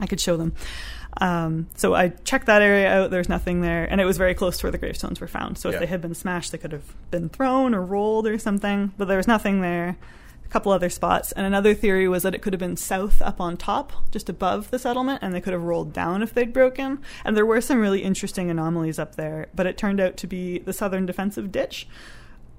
I 0.00 0.06
could 0.06 0.20
show 0.20 0.36
them. 0.36 0.52
Um, 1.18 1.68
so 1.74 1.94
I 1.94 2.08
checked 2.08 2.46
that 2.46 2.62
area 2.62 2.92
out. 2.92 3.10
There's 3.10 3.28
nothing 3.28 3.60
there, 3.60 3.84
and 3.90 4.00
it 4.00 4.04
was 4.04 4.16
very 4.16 4.34
close 4.34 4.58
to 4.58 4.66
where 4.66 4.72
the 4.72 4.78
gravestones 4.78 5.20
were 5.20 5.26
found. 5.26 5.58
So 5.58 5.68
if 5.68 5.74
Yeah. 5.74 5.80
they 5.80 5.86
had 5.86 6.00
been 6.00 6.14
smashed, 6.14 6.52
they 6.52 6.58
could 6.58 6.72
have 6.72 6.94
been 7.10 7.28
thrown 7.28 7.74
or 7.74 7.82
rolled 7.82 8.26
or 8.26 8.38
something. 8.38 8.92
But 8.96 9.08
there 9.08 9.16
was 9.16 9.26
nothing 9.28 9.60
there. 9.60 9.96
A 10.44 10.48
couple 10.52 10.72
other 10.72 10.90
spots, 10.90 11.30
and 11.32 11.46
another 11.46 11.74
theory 11.74 12.08
was 12.08 12.24
that 12.24 12.34
it 12.34 12.42
could 12.42 12.52
have 12.52 12.58
been 12.60 12.76
south 12.76 13.22
up 13.22 13.40
on 13.40 13.56
top, 13.56 13.92
just 14.10 14.28
above 14.28 14.70
the 14.70 14.80
settlement, 14.80 15.20
and 15.22 15.32
they 15.32 15.40
could 15.40 15.52
have 15.52 15.62
rolled 15.62 15.92
down 15.92 16.22
if 16.22 16.34
they'd 16.34 16.52
broken. 16.52 16.98
And 17.24 17.36
there 17.36 17.46
were 17.46 17.60
some 17.60 17.78
really 17.78 18.02
interesting 18.02 18.50
anomalies 18.50 18.98
up 18.98 19.14
there, 19.14 19.46
but 19.54 19.66
it 19.66 19.78
turned 19.78 20.00
out 20.00 20.16
to 20.16 20.26
be 20.26 20.58
the 20.58 20.72
southern 20.72 21.06
defensive 21.06 21.52
ditch. 21.52 21.86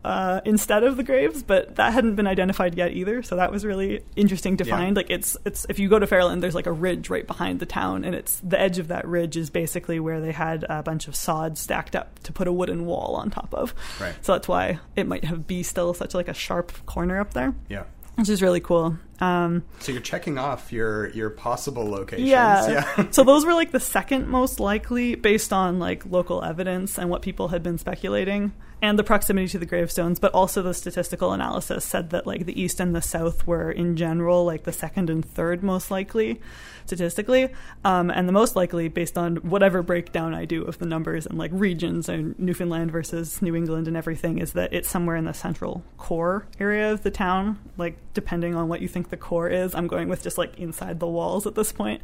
Uh, 0.03 0.41
instead 0.45 0.83
of 0.83 0.97
the 0.97 1.03
graves, 1.03 1.43
but 1.43 1.75
that 1.75 1.93
hadn't 1.93 2.15
been 2.15 2.25
identified 2.25 2.75
yet 2.75 2.91
either. 2.91 3.21
So 3.21 3.35
that 3.35 3.51
was 3.51 3.63
really 3.63 4.03
interesting 4.15 4.57
to 4.57 4.63
Yeah. 4.65 4.75
find. 4.75 4.95
Like 4.95 5.11
it's 5.11 5.37
it's 5.45 5.67
if 5.69 5.77
you 5.77 5.89
go 5.89 5.99
to 5.99 6.07
Ferryland, 6.07 6.41
there's 6.41 6.55
like 6.55 6.65
a 6.65 6.71
ridge 6.71 7.11
right 7.11 7.27
behind 7.27 7.59
the 7.59 7.67
town, 7.67 8.03
and 8.03 8.15
it's 8.15 8.39
the 8.43 8.59
edge 8.59 8.79
of 8.79 8.87
that 8.87 9.07
ridge 9.07 9.37
is 9.37 9.51
basically 9.51 9.99
where 9.99 10.19
they 10.19 10.31
had 10.31 10.65
a 10.69 10.81
bunch 10.81 11.07
of 11.07 11.15
sod 11.15 11.55
stacked 11.57 11.95
up 11.95 12.17
to 12.23 12.33
put 12.33 12.47
a 12.47 12.51
wooden 12.51 12.85
wall 12.87 13.15
on 13.15 13.29
top 13.29 13.53
of. 13.53 13.75
Right. 13.99 14.15
So 14.21 14.31
that's 14.33 14.47
why 14.47 14.79
it 14.95 15.05
might 15.05 15.23
have 15.25 15.45
be 15.45 15.61
still 15.61 15.93
such 15.93 16.15
like 16.15 16.27
a 16.29 16.33
sharp 16.33 16.71
corner 16.87 17.19
up 17.19 17.33
there, 17.35 17.53
Yeah. 17.69 17.83
which 18.15 18.27
is 18.29 18.41
really 18.41 18.59
cool. 18.59 18.97
Um, 19.19 19.61
So 19.81 19.91
you're 19.91 20.01
checking 20.01 20.39
off 20.39 20.73
your 20.73 21.09
your 21.11 21.29
possible 21.29 21.87
locations. 21.87 22.27
yeah. 22.27 22.85
Yeah. 22.97 23.05
so 23.11 23.23
those 23.23 23.45
were 23.45 23.53
like 23.53 23.69
the 23.69 23.79
second 23.79 24.27
most 24.29 24.59
likely 24.59 25.13
based 25.13 25.53
on 25.53 25.77
like 25.77 26.07
local 26.07 26.43
evidence 26.43 26.97
and 26.97 27.07
what 27.11 27.21
people 27.21 27.49
had 27.49 27.61
been 27.61 27.77
speculating 27.77 28.51
and 28.81 28.97
the 28.97 29.03
proximity 29.03 29.47
to 29.49 29.59
the 29.59 29.65
gravestones, 29.65 30.19
but 30.19 30.33
also 30.33 30.61
the 30.61 30.73
statistical 30.73 31.33
analysis 31.33 31.85
said 31.85 32.09
that 32.09 32.25
like 32.25 32.45
the 32.45 32.59
east 32.59 32.79
and 32.79 32.95
the 32.95 33.01
south 33.01 33.45
were 33.45 33.71
in 33.71 33.95
general 33.95 34.43
like 34.43 34.63
the 34.63 34.71
second 34.71 35.09
and 35.09 35.23
third 35.23 35.61
most 35.61 35.91
likely 35.91 36.41
statistically. 36.85 37.49
Um, 37.85 38.09
and 38.09 38.27
the 38.27 38.33
most 38.33 38.55
likely 38.55 38.87
based 38.87 39.17
on 39.17 39.35
whatever 39.37 39.83
breakdown 39.83 40.33
I 40.33 40.45
do 40.45 40.63
of 40.63 40.79
the 40.79 40.85
numbers 40.87 41.27
and 41.27 41.37
like 41.37 41.51
regions 41.53 42.09
and 42.09 42.37
Newfoundland 42.39 42.91
versus 42.91 43.41
New 43.41 43.55
England 43.55 43.87
and 43.87 43.95
everything 43.95 44.39
is 44.39 44.53
that 44.53 44.73
it's 44.73 44.89
somewhere 44.89 45.15
in 45.15 45.25
the 45.25 45.33
central 45.33 45.83
core 45.97 46.47
area 46.59 46.91
of 46.91 47.03
the 47.03 47.11
town. 47.11 47.59
Like 47.77 47.97
depending 48.15 48.55
on 48.55 48.67
what 48.67 48.81
you 48.81 48.87
think 48.87 49.09
the 49.09 49.17
core 49.17 49.47
is, 49.47 49.75
I'm 49.75 49.87
going 49.87 50.09
with 50.09 50.23
just 50.23 50.39
like 50.39 50.57
inside 50.57 50.99
the 50.99 51.07
walls 51.07 51.45
at 51.45 51.53
this 51.53 51.71
point. 51.71 52.01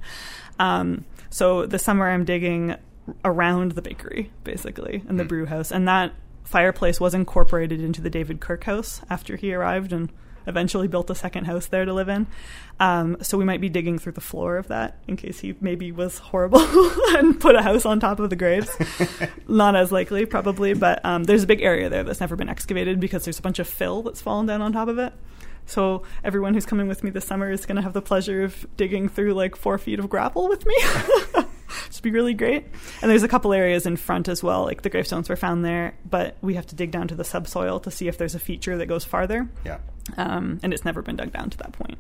Um, 0.60 1.06
so 1.30 1.66
this 1.66 1.84
summer 1.84 2.08
I'm 2.10 2.24
digging 2.24 2.76
around 3.26 3.72
the 3.72 3.82
bakery 3.82 4.32
basically 4.44 5.04
and 5.08 5.20
the 5.20 5.24
Mm. 5.24 5.30
brew 5.30 5.46
house, 5.48 5.72
and 5.72 5.88
that 5.88 6.14
fireplace 6.48 7.00
was 7.00 7.14
incorporated 7.14 7.82
into 7.82 8.02
the 8.02 8.10
David 8.10 8.40
Kirk 8.40 8.64
house 8.64 9.02
after 9.10 9.36
he 9.36 9.54
arrived 9.54 9.92
and 9.92 10.10
eventually 10.48 10.88
built 10.88 11.10
a 11.10 11.16
second 11.16 11.44
house 11.44 11.66
there 11.66 11.84
to 11.84 11.94
live 11.94 12.08
in. 12.08 12.26
Um, 12.80 13.18
so 13.22 13.38
we 13.38 13.44
might 13.44 13.60
be 13.60 13.68
digging 13.68 14.00
through 14.00 14.14
the 14.14 14.22
floor 14.22 14.56
of 14.56 14.70
that 14.70 14.98
in 15.08 15.18
case 15.18 15.42
he 15.42 15.56
maybe 15.60 15.92
was 15.92 16.20
horrible 16.20 16.62
and 17.18 17.38
put 17.38 17.56
a 17.56 17.62
house 17.62 17.86
on 17.86 18.00
top 18.00 18.22
of 18.22 18.30
the 18.30 18.38
graves. 18.38 18.74
Not 19.50 19.76
as 19.76 19.92
likely, 19.92 20.26
probably, 20.26 20.74
but 20.74 21.04
um, 21.04 21.26
there's 21.26 21.44
a 21.44 21.48
big 21.48 21.62
area 21.62 21.90
there 21.90 22.06
that's 22.06 22.22
never 22.22 22.38
been 22.38 22.48
excavated 22.48 23.00
because 23.02 23.26
there's 23.26 23.40
a 23.40 23.42
bunch 23.42 23.60
of 23.60 23.68
fill 23.68 24.02
that's 24.04 24.22
fallen 24.22 24.46
down 24.46 24.62
on 24.62 24.72
top 24.72 24.88
of 24.88 24.98
it. 24.98 25.12
So 25.66 26.04
everyone 26.24 26.54
who's 26.54 26.66
coming 26.66 26.88
with 26.88 27.04
me 27.04 27.10
this 27.10 27.26
summer 27.26 27.52
is 27.52 27.66
going 27.66 27.76
to 27.76 27.82
have 27.82 27.92
the 27.92 28.02
pleasure 28.02 28.44
of 28.44 28.66
digging 28.78 29.10
through 29.10 29.34
like 29.34 29.58
four 29.58 29.78
feet 29.78 30.00
of 30.00 30.10
grapple 30.10 30.48
with 30.48 30.66
me. 30.66 30.78
would 31.94 32.02
be 32.02 32.12
really 32.12 32.34
great. 32.34 32.66
And 33.02 33.10
there's 33.12 33.24
a 33.24 33.28
couple 33.28 33.54
areas 33.54 33.86
in 33.86 33.98
front 33.98 34.28
as 34.28 34.44
well, 34.44 34.64
like 34.64 34.82
the 34.82 34.90
gravestones 34.90 35.30
were 35.30 35.36
found 35.36 35.66
there, 35.66 35.96
but 36.10 36.38
we 36.42 36.56
have 36.56 36.66
to 36.68 36.76
dig 36.76 36.92
down 36.92 37.08
to 37.10 37.16
the 37.16 37.24
subsoil 37.24 37.80
to 37.82 37.92
see 37.92 38.08
if 38.08 38.18
there's 38.18 38.36
a 38.36 38.40
feature 38.40 38.78
that 38.78 38.88
goes 38.88 39.04
farther. 39.04 39.50
Yeah. 39.66 39.80
Um, 40.16 40.60
and 40.64 40.74
it's 40.74 40.86
never 40.86 41.02
been 41.02 41.18
dug 41.18 41.34
down 41.34 41.50
to 41.50 41.58
that 41.58 41.74
point. 41.74 41.98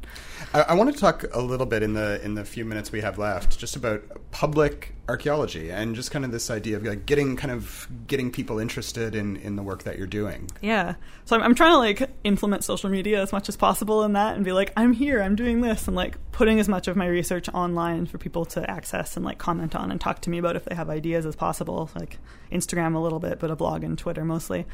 I, 0.53 0.61
I 0.61 0.73
want 0.75 0.93
to 0.93 0.99
talk 0.99 1.25
a 1.33 1.41
little 1.41 1.65
bit 1.65 1.83
in 1.83 1.93
the 1.93 2.23
in 2.23 2.35
the 2.35 2.45
few 2.45 2.63
minutes 2.63 2.91
we 2.91 3.01
have 3.01 3.17
left, 3.17 3.59
just 3.59 3.75
about 3.75 4.01
public 4.31 4.93
archaeology 5.09 5.71
and 5.71 5.95
just 5.95 6.11
kind 6.11 6.25
of 6.25 6.31
this 6.31 6.49
idea 6.49 6.75
of 6.75 6.83
like 6.83 7.05
getting 7.05 7.35
kind 7.37 7.51
of 7.51 7.87
getting 8.07 8.29
people 8.29 8.59
interested 8.59 9.15
in 9.15 9.37
in 9.37 9.55
the 9.55 9.63
work 9.63 9.83
that 9.83 9.97
you're 9.97 10.07
doing. 10.07 10.49
Yeah. 10.61 10.95
So 11.25 11.35
I'm, 11.35 11.43
I'm 11.43 11.55
trying 11.55 11.71
to 11.71 11.77
like 11.77 12.09
implement 12.23 12.63
social 12.63 12.89
media 12.89 13.21
as 13.21 13.31
much 13.31 13.47
as 13.47 13.55
possible 13.55 14.03
in 14.03 14.13
that 14.13 14.35
and 14.35 14.43
be 14.43 14.51
like, 14.51 14.73
I'm 14.75 14.93
here, 14.93 15.21
I'm 15.21 15.35
doing 15.35 15.61
this, 15.61 15.87
and 15.87 15.95
like 15.95 16.17
putting 16.31 16.59
as 16.59 16.67
much 16.67 16.87
of 16.87 16.95
my 16.95 17.07
research 17.07 17.47
online 17.49 18.05
for 18.05 18.17
people 18.17 18.45
to 18.45 18.69
access 18.69 19.15
and 19.15 19.25
like 19.25 19.37
comment 19.37 19.75
on 19.75 19.91
and 19.91 19.99
talk 19.99 20.21
to 20.21 20.29
me 20.29 20.37
about 20.37 20.55
if 20.55 20.65
they 20.65 20.75
have 20.75 20.89
ideas 20.89 21.25
as 21.25 21.35
possible. 21.35 21.89
Like 21.95 22.19
Instagram 22.51 22.95
a 22.95 22.99
little 22.99 23.19
bit, 23.19 23.39
but 23.39 23.51
a 23.51 23.55
blog 23.55 23.83
and 23.83 23.97
Twitter 23.97 24.25
mostly. 24.25 24.65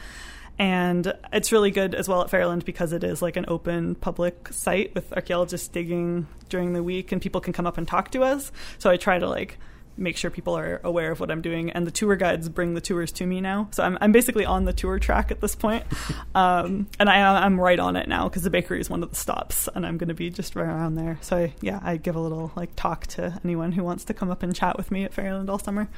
And 0.59 1.13
it's 1.31 1.51
really 1.51 1.71
good 1.71 1.95
as 1.95 2.07
well 2.07 2.21
at 2.21 2.29
Ferryland 2.29 2.63
because 2.63 2.93
it 2.93 3.03
is 3.03 3.21
like 3.21 3.37
an 3.37 3.45
open 3.47 3.95
public 3.95 4.49
site 4.51 4.93
with 4.93 5.11
archaeologists 5.13 5.67
digging 5.67 6.27
during 6.49 6.73
the 6.73 6.83
week 6.83 7.11
and 7.11 7.21
people 7.21 7.41
can 7.41 7.53
come 7.53 7.65
up 7.65 7.77
and 7.77 7.87
talk 7.87 8.11
to 8.11 8.21
us. 8.21 8.51
So 8.77 8.89
I 8.89 8.97
try 8.97 9.17
to 9.17 9.27
like 9.27 9.57
make 9.97 10.17
sure 10.17 10.29
people 10.29 10.57
are 10.57 10.81
aware 10.83 11.11
of 11.11 11.19
what 11.19 11.31
I'm 11.31 11.41
doing. 11.41 11.71
And 11.71 11.85
the 11.87 11.91
tour 11.91 12.15
guides 12.15 12.49
bring 12.49 12.73
the 12.73 12.81
tours 12.81 13.11
to 13.13 13.25
me 13.25 13.41
now. 13.41 13.67
So 13.71 13.83
I'm, 13.83 13.97
I'm 14.01 14.11
basically 14.11 14.45
on 14.45 14.65
the 14.65 14.73
tour 14.73 14.99
track 14.99 15.31
at 15.31 15.41
this 15.41 15.55
point. 15.55 15.83
Um, 16.35 16.87
and 16.99 17.09
I, 17.09 17.43
I'm 17.43 17.59
right 17.59 17.79
on 17.79 17.95
it 17.95 18.07
now 18.07 18.27
because 18.27 18.41
the 18.41 18.49
bakery 18.49 18.79
is 18.79 18.89
one 18.89 19.03
of 19.03 19.09
the 19.09 19.15
stops 19.15 19.69
and 19.75 19.85
I'm 19.85 19.97
going 19.97 20.07
to 20.07 20.15
be 20.15 20.31
just 20.31 20.55
right 20.55 20.65
around 20.65 20.95
there. 20.95 21.19
So 21.21 21.37
I, 21.37 21.53
yeah, 21.61 21.79
I 21.83 21.97
give 21.97 22.15
a 22.15 22.19
little 22.19 22.51
like 22.55 22.75
talk 22.75 23.05
to 23.07 23.39
anyone 23.43 23.71
who 23.71 23.83
wants 23.83 24.03
to 24.05 24.13
come 24.15 24.31
up 24.31 24.41
and 24.41 24.55
chat 24.55 24.77
with 24.77 24.89
me 24.89 25.03
at 25.03 25.13
Ferryland 25.13 25.49
all 25.49 25.59
summer. 25.59 25.89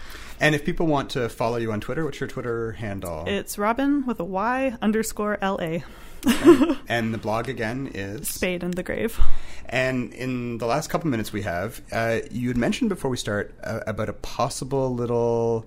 And 0.41 0.55
if 0.55 0.65
people 0.65 0.87
want 0.87 1.09
to 1.11 1.29
follow 1.29 1.55
you 1.57 1.71
on 1.71 1.79
Twitter, 1.79 2.03
what's 2.03 2.19
your 2.19 2.27
Twitter 2.27 2.73
handle? 2.73 3.23
It's 3.27 3.57
Robin 3.57 4.05
with 4.05 4.19
a 4.19 4.25
Y 4.25 4.75
underscore 4.81 5.37
LA. 5.41 5.79
And, 6.25 6.77
and 6.87 7.13
the 7.13 7.17
blog 7.17 7.49
again 7.49 7.91
is 7.93 8.27
Spade 8.27 8.63
and 8.63 8.73
the 8.73 8.83
Grave. 8.83 9.19
And 9.67 10.13
in 10.13 10.57
the 10.59 10.65
last 10.65 10.89
couple 10.89 11.09
minutes 11.09 11.33
we 11.33 11.41
have, 11.41 11.81
uh, 11.91 12.19
you 12.31 12.47
had 12.49 12.57
mentioned 12.57 12.89
before 12.89 13.09
we 13.09 13.17
start 13.17 13.55
uh, 13.63 13.79
about 13.87 14.09
a 14.09 14.13
possible 14.13 14.93
little 14.93 15.65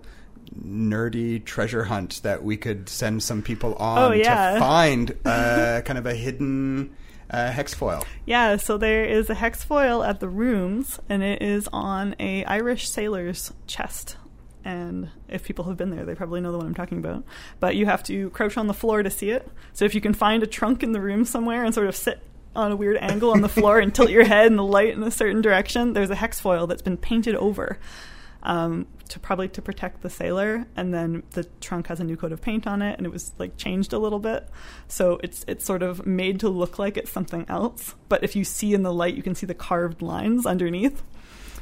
nerdy 0.65 1.45
treasure 1.45 1.85
hunt 1.85 2.21
that 2.23 2.43
we 2.43 2.57
could 2.57 2.89
send 2.89 3.23
some 3.23 3.43
people 3.43 3.75
on 3.75 3.99
Oh, 3.99 4.13
yeah. 4.13 4.55
to 4.55 4.59
find 4.61 5.15
uh, 5.25 5.81
kind 5.85 5.99
of 5.99 6.07
a 6.07 6.15
hidden 6.15 6.95
uh, 7.31 7.51
hex 7.51 7.75
foil. 7.75 8.05
Yeah, 8.25 8.57
so 8.57 8.79
there 8.79 9.05
is 9.05 9.29
a 9.29 9.35
hex 9.35 9.63
foil 9.65 10.03
at 10.03 10.21
the 10.21 10.29
rooms, 10.29 10.99
and 11.09 11.23
it 11.23 11.43
is 11.43 11.69
on 11.73 12.15
a 12.19 12.45
Irish 12.45 12.89
sailor's 12.89 13.53
chest. 13.67 14.17
And 14.69 15.09
if 15.31 15.45
people 15.45 15.65
have 15.65 15.79
been 15.79 15.89
there, 15.89 16.05
they 16.05 16.15
probably 16.15 16.43
know 16.43 16.53
the 16.53 16.59
one 16.59 16.67
I'm 16.67 16.75
talking 16.75 16.99
about. 16.99 17.25
But 17.59 17.75
you 17.75 17.87
have 17.87 18.03
to 18.03 18.29
crouch 18.31 18.59
on 18.59 18.67
the 18.67 18.75
floor 18.75 19.03
to 19.03 19.09
see 19.09 19.31
it. 19.31 19.51
So 19.73 19.87
if 19.87 19.95
you 19.95 20.03
can 20.03 20.13
find 20.13 20.43
a 20.43 20.47
trunk 20.47 20.83
in 20.83 20.93
the 20.93 21.01
room 21.01 21.25
somewhere 21.25 21.65
and 21.65 21.75
sort 21.75 21.87
of 21.87 21.97
sit 21.97 22.21
on 22.55 22.71
a 22.71 22.77
weird 22.77 22.99
angle 22.99 23.31
on 23.31 23.41
the 23.41 23.49
floor 23.49 23.79
and 23.79 23.95
tilt 23.95 24.11
your 24.11 24.25
head 24.25 24.49
and 24.49 24.59
the 24.59 24.65
light 24.65 24.93
in 24.93 25.03
a 25.03 25.11
certain 25.11 25.41
direction, 25.41 25.95
there's 25.95 26.11
a 26.11 26.15
hex 26.15 26.39
foil 26.39 26.67
that's 26.67 26.83
been 26.83 26.99
painted 26.99 27.35
over. 27.37 27.79
Um, 28.43 28.87
to 29.09 29.19
probably 29.19 29.49
to 29.49 29.63
protect 29.63 30.03
the 30.03 30.11
sailor, 30.11 30.67
and 30.77 30.93
then 30.93 31.23
the 31.31 31.45
trunk 31.61 31.87
has 31.87 31.99
a 31.99 32.05
new 32.05 32.17
coat 32.17 32.31
of 32.31 32.43
paint 32.43 32.67
on 32.67 32.83
it, 32.83 32.99
and 32.99 33.07
it 33.07 33.11
was 33.11 33.33
like 33.39 33.57
changed 33.57 33.93
a 33.93 33.99
little 33.99 34.21
bit, 34.21 34.47
so 34.87 35.19
it's 35.25 35.45
it's 35.49 35.65
sort 35.65 35.83
of 35.83 36.07
made 36.07 36.39
to 36.41 36.49
look 36.49 36.79
like 36.79 36.97
it's 36.97 37.11
something 37.11 37.47
else. 37.49 37.95
But 38.09 38.23
if 38.23 38.37
you 38.37 38.45
see 38.45 38.75
in 38.75 38.83
the 38.83 38.93
light, 38.93 39.15
you 39.15 39.23
can 39.23 39.35
see 39.35 39.47
the 39.47 39.55
carved 39.55 40.03
lines 40.03 40.47
underneath. 40.47 41.03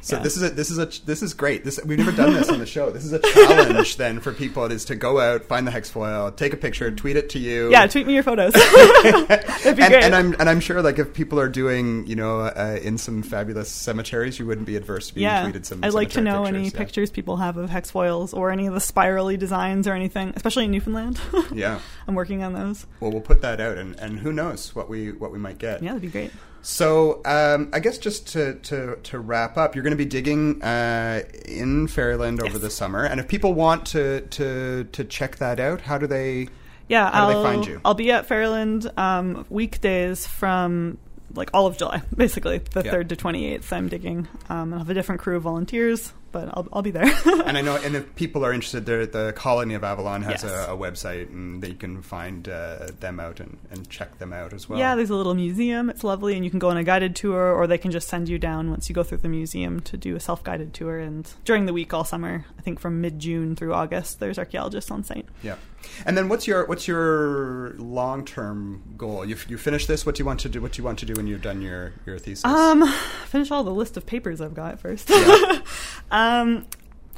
So 0.07 0.19
Yeah. 0.19 0.23
this 0.23 0.37
is 0.37 0.43
a 0.45 0.51
this 0.51 0.71
is 0.71 0.79
a 0.79 0.87
this 1.05 1.21
is 1.21 1.35
great. 1.35 1.65
This 1.65 1.81
we've 1.85 1.99
never 1.99 2.13
done 2.13 2.33
this 2.33 2.49
on 2.49 2.61
the 2.61 2.67
show. 2.67 2.91
This 2.91 3.05
is 3.05 3.13
a 3.13 3.19
challenge 3.19 3.97
then 3.97 4.21
for 4.21 4.33
people. 4.33 4.65
It 4.65 4.71
is 4.71 4.85
to 4.85 4.95
go 4.95 5.19
out, 5.19 5.45
find 5.47 5.67
the 5.67 5.73
hex 5.73 5.91
foil, 5.91 6.31
take 6.31 6.53
a 6.53 6.57
picture, 6.57 6.93
tweet 6.93 7.17
it 7.17 7.29
to 7.31 7.41
you. 7.41 7.73
Yeah, 7.73 7.89
tweet 7.89 8.07
me 8.07 8.15
your 8.15 8.23
photos. 8.23 8.53
That'd 9.03 9.77
be 9.77 9.83
and, 9.83 9.93
great. 9.93 10.05
and 10.05 10.15
I'm 10.15 10.35
and 10.39 10.49
I'm 10.49 10.61
sure 10.61 10.81
like 10.81 11.01
if 11.01 11.13
people 11.13 11.41
are 11.41 11.49
doing 11.49 12.07
you 12.07 12.15
know 12.15 12.43
uh, 12.43 12.79
in 12.81 12.99
some 12.99 13.25
fabulous 13.25 13.69
cemeteries, 13.69 14.39
you 14.39 14.47
wouldn't 14.47 14.69
be 14.69 14.77
adverse 14.77 15.09
to 15.09 15.15
being 15.17 15.25
yeah, 15.25 15.45
tweeted 15.45 15.67
some. 15.67 15.83
I'd 15.83 15.93
like 15.93 16.11
to 16.11 16.21
know 16.21 16.45
any 16.45 16.59
pictures, 16.59 16.73
yeah. 16.73 16.79
pictures 16.79 17.11
people 17.11 17.37
have 17.39 17.57
of 17.57 17.69
hex 17.69 17.91
foils 17.91 18.33
or 18.33 18.53
any 18.53 18.69
of 18.69 18.75
the 18.75 18.81
spirally 18.81 19.37
designs 19.37 19.89
or 19.89 19.93
anything, 19.95 20.33
especially 20.37 20.67
in 20.67 20.71
Newfoundland. 20.71 21.21
Yeah. 21.53 21.81
I'm 22.07 22.15
working 22.15 22.45
on 22.45 22.53
those. 22.53 22.87
Well, 23.01 23.11
we'll 23.11 23.21
put 23.23 23.43
that 23.43 23.61
out, 23.61 23.77
and, 23.77 23.99
and 23.99 24.21
who 24.21 24.33
knows 24.33 24.73
what 24.73 24.89
we 24.89 25.11
what 25.11 25.33
we 25.33 25.39
might 25.41 25.59
get. 25.59 25.83
Yeah, 25.83 25.95
that'd 25.95 26.03
be 26.03 26.09
great. 26.09 26.31
So 26.69 27.21
um, 27.25 27.71
I 27.73 27.79
guess 27.79 27.97
just 27.97 28.27
to, 28.33 28.55
to, 28.55 28.97
to 29.05 29.21
wrap 29.21 29.57
up, 29.57 29.77
you're 29.77 29.85
going 29.85 29.93
to 29.93 29.97
be 29.97 30.05
digging 30.05 30.61
uh, 30.65 31.23
in 31.45 31.87
Ferryland 31.87 32.41
over 32.43 32.55
Yes. 32.55 32.61
the 32.61 32.71
summer, 32.71 33.05
and 33.05 33.21
if 33.21 33.29
people 33.29 33.55
want 33.55 33.87
to, 33.87 34.23
to 34.23 34.83
to 34.91 35.05
check 35.05 35.37
that 35.37 35.61
out, 35.61 35.83
how 35.83 35.97
do 35.97 36.09
they? 36.09 36.49
Yeah, 36.89 37.09
How 37.09 37.31
do 37.31 37.37
I'll, 37.37 37.43
they 37.45 37.49
find 37.49 37.67
you? 37.69 37.81
I'll 37.85 37.95
be 37.95 38.11
at 38.11 38.27
Ferryland 38.27 38.91
um, 38.97 39.47
weekdays 39.49 40.27
from 40.27 40.99
like 41.35 41.51
all 41.55 41.67
of 41.69 41.79
July, 41.79 42.03
basically 42.17 42.59
the 42.59 42.83
Yeah. 42.83 42.91
third 42.91 43.11
to 43.11 43.17
twenty 43.17 43.47
eighth. 43.47 43.73
I'm 43.73 43.89
digging. 43.89 44.27
Um, 44.49 44.73
I'll 44.73 44.81
have 44.81 44.91
a 44.91 44.95
different 44.95 45.21
crew 45.21 45.37
of 45.37 45.45
volunteers, 45.45 46.13
but 46.37 46.49
I'll 46.55 46.69
I'll 46.73 46.83
be 46.83 46.91
there. 46.91 47.07
And 47.47 47.57
I 47.57 47.63
know, 47.63 47.77
and 47.77 47.95
if 47.97 48.05
people 48.17 48.45
are 48.45 48.53
interested, 48.53 48.85
there, 48.87 49.07
the 49.07 49.33
Colony 49.37 49.75
of 49.75 49.85
Avalon 49.85 50.23
has 50.23 50.43
Yes. 50.43 50.53
a, 50.69 50.73
a 50.73 50.77
website, 50.77 51.31
and 51.31 51.63
they 51.63 51.73
can 51.75 52.03
find 52.03 52.49
uh, 52.49 52.89
them 53.01 53.21
out 53.21 53.39
and, 53.41 53.57
and 53.71 53.89
check 53.89 54.19
them 54.19 54.33
out 54.33 54.53
as 54.53 54.69
well. 54.69 54.79
yeah, 54.79 54.95
there's 54.97 55.11
a 55.11 55.15
little 55.15 55.35
museum. 55.35 55.89
It's 55.89 56.03
lovely, 56.05 56.35
and 56.35 56.45
you 56.45 56.51
can 56.51 56.59
go 56.59 56.69
on 56.71 56.77
a 56.77 56.83
guided 56.85 57.15
tour, 57.17 57.55
or 57.55 57.67
they 57.67 57.79
can 57.79 57.91
just 57.93 58.09
send 58.09 58.29
you 58.29 58.39
down 58.39 58.71
once 58.71 58.89
you 58.89 58.95
go 58.95 59.03
through 59.05 59.19
the 59.19 59.29
museum 59.29 59.81
to 59.83 59.97
do 59.97 60.17
a 60.17 60.21
self 60.21 60.43
guided 60.45 60.75
tour. 60.75 60.99
And 60.99 61.33
during 61.45 61.67
the 61.67 61.73
week 61.73 61.95
all 61.95 62.05
summer, 62.05 62.45
I 62.59 62.63
think 62.63 62.81
from 62.81 63.01
mid 63.01 63.19
June 63.21 63.55
through 63.57 63.73
August, 63.73 64.19
there's 64.21 64.39
archaeologists 64.39 64.91
on 64.91 65.05
site. 65.05 65.27
Yeah. 65.43 65.57
And 66.05 66.19
then 66.19 66.29
what's 66.29 66.47
your 66.49 66.67
what's 66.67 66.89
your 66.89 67.75
long 67.79 68.25
term 68.25 68.83
goal? 68.97 69.25
You 69.25 69.37
you 69.49 69.57
finish 69.57 69.87
this. 69.87 70.05
What 70.05 70.17
do 70.17 70.21
you 70.23 70.27
want 70.27 70.41
to 70.41 70.49
do? 70.49 70.61
What 70.61 70.73
do 70.73 70.79
you 70.81 70.85
want 70.85 70.99
to 70.99 71.07
do 71.07 71.15
when 71.15 71.27
you've 71.29 71.43
done 71.43 71.63
your 71.63 71.93
your 72.07 72.19
thesis? 72.19 72.45
Um, 72.45 72.85
finish 73.27 73.51
all 73.53 73.63
the 73.63 73.71
list 73.75 73.97
of 73.97 74.05
papers 74.05 74.41
I've 74.41 74.55
got 74.55 74.81
first. 74.81 75.09
Yeah. 75.11 75.17
um, 75.31 75.63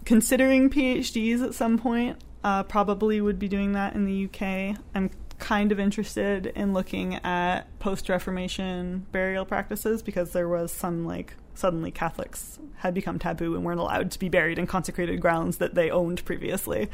considering 0.04 0.70
PhDs 0.70 1.42
at 1.42 1.54
some 1.54 1.78
point, 1.78 2.16
uh, 2.44 2.62
probably 2.62 3.20
would 3.20 3.38
be 3.38 3.48
doing 3.48 3.72
that 3.72 3.94
in 3.94 4.04
the 4.04 4.24
UK. 4.24 4.76
I'm 4.94 5.10
kind 5.38 5.70
of 5.70 5.78
interested 5.78 6.46
in 6.46 6.72
looking 6.72 7.14
at 7.16 7.62
post 7.78 8.08
Reformation 8.08 9.06
burial 9.12 9.44
practices 9.44 10.02
because 10.02 10.32
there 10.32 10.48
was 10.48 10.72
some 10.72 11.06
like 11.06 11.34
suddenly 11.54 11.90
Catholics 11.90 12.58
had 12.76 12.94
become 12.94 13.18
taboo 13.18 13.54
and 13.54 13.64
weren't 13.64 13.80
allowed 13.80 14.10
to 14.12 14.18
be 14.18 14.28
buried 14.28 14.58
in 14.58 14.66
consecrated 14.66 15.20
grounds 15.20 15.58
that 15.58 15.74
they 15.74 15.90
owned 15.90 16.24
previously. 16.24 16.88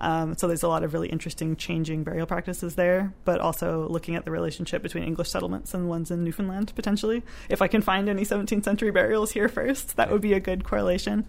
Um, 0.00 0.36
so 0.36 0.48
there's 0.48 0.62
a 0.62 0.68
lot 0.68 0.82
of 0.82 0.92
really 0.92 1.08
interesting 1.08 1.54
changing 1.56 2.02
burial 2.02 2.26
practices 2.26 2.74
there, 2.74 3.12
but 3.24 3.40
also 3.40 3.86
looking 3.88 4.16
at 4.16 4.24
the 4.24 4.30
relationship 4.30 4.82
between 4.82 5.04
English 5.04 5.30
settlements 5.30 5.74
and 5.74 5.88
ones 5.88 6.10
in 6.10 6.24
Newfoundland 6.24 6.72
potentially. 6.74 7.22
If 7.48 7.62
I 7.62 7.68
can 7.68 7.82
find 7.82 8.08
any 8.08 8.24
17th 8.24 8.64
century 8.64 8.90
burials 8.90 9.32
here 9.32 9.48
first, 9.48 9.96
that 9.96 10.10
would 10.10 10.20
be 10.20 10.32
a 10.32 10.40
good 10.40 10.64
correlation. 10.64 11.26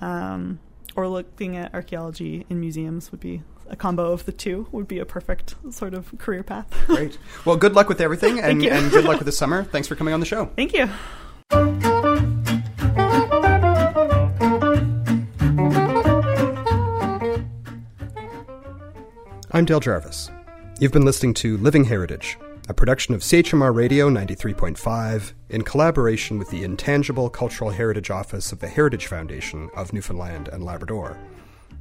Um, 0.00 0.60
or 0.96 1.08
looking 1.08 1.56
at 1.56 1.74
archaeology 1.74 2.46
in 2.48 2.60
museums 2.60 3.10
would 3.10 3.20
be 3.20 3.42
a 3.68 3.76
combo 3.76 4.12
of 4.12 4.24
the 4.26 4.32
two 4.32 4.66
would 4.72 4.86
be 4.86 4.98
a 4.98 5.06
perfect 5.06 5.54
sort 5.70 5.94
of 5.94 6.16
career 6.18 6.42
path. 6.42 6.66
Great. 6.86 7.18
Well, 7.44 7.56
good 7.56 7.74
luck 7.74 7.88
with 7.88 8.00
everything, 8.00 8.38
and, 8.38 8.62
and 8.62 8.90
good 8.90 9.04
luck 9.04 9.18
with 9.18 9.26
the 9.26 9.32
summer. 9.42 9.64
Thanks 9.64 9.88
for 9.88 9.96
coming 9.96 10.14
on 10.14 10.20
the 10.20 10.26
show. 10.26 10.46
Thank 10.56 10.74
you. 10.74 10.88
I'm 19.50 19.64
Dale 19.64 19.80
Jarvis. 19.80 20.30
You've 20.80 20.90
been 20.90 21.04
listening 21.04 21.32
to 21.34 21.56
Living 21.58 21.84
Heritage, 21.84 22.36
a 22.66 22.74
production 22.74 23.14
of 23.14 23.20
CHMR 23.20 23.74
Radio 23.74 24.08
93.5 24.08 25.32
in 25.50 25.62
collaboration 25.62 26.38
with 26.38 26.48
the 26.48 26.64
Intangible 26.64 27.28
Cultural 27.28 27.70
Heritage 27.70 28.10
Office 28.10 28.52
of 28.52 28.60
the 28.60 28.68
Heritage 28.68 29.06
Foundation 29.06 29.68
of 29.76 29.92
Newfoundland 29.92 30.48
and 30.48 30.64
Labrador. 30.64 31.18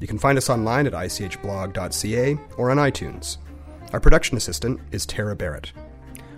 You 0.02 0.08
can 0.08 0.20
find 0.20 0.38
us 0.38 0.50
online 0.50 0.86
at 0.86 0.94
ichblog.ca 0.94 2.38
or 2.58 2.70
on 2.70 2.78
iTunes. 2.78 3.38
Our 3.94 4.02
production 4.02 4.36
assistant 4.36 4.82
is 4.92 5.06
Tara 5.06 5.36
Barrett. 5.36 5.72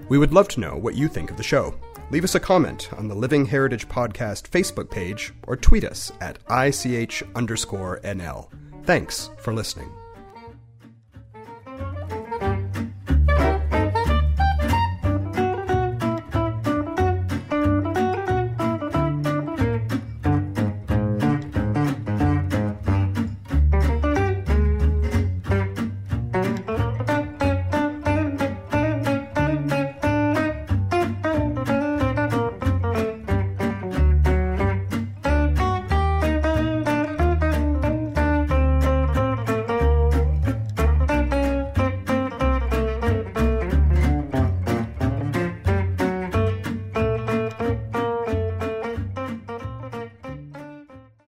We 0.09 0.19
would 0.19 0.33
love 0.33 0.47
to 0.49 0.59
know 0.59 0.75
what 0.75 0.95
you 0.95 1.07
think 1.07 1.31
of 1.31 1.37
the 1.37 1.43
show. 1.43 1.73
Leave 2.11 2.23
us 2.23 2.35
a 2.35 2.39
comment 2.39 2.89
on 2.93 3.07
the 3.07 3.15
Living 3.15 3.47
Heritage 3.47 3.89
Podcast 3.89 4.49
Facebook 4.49 4.91
page 4.91 5.33
or 5.47 5.55
tweet 5.55 5.83
us 5.83 6.11
at 6.21 6.37
ICH 6.51 7.23
underscore 7.33 7.99
NL. 8.03 8.49
Thanks 8.83 9.31
for 9.39 9.53
listening. 9.53 9.89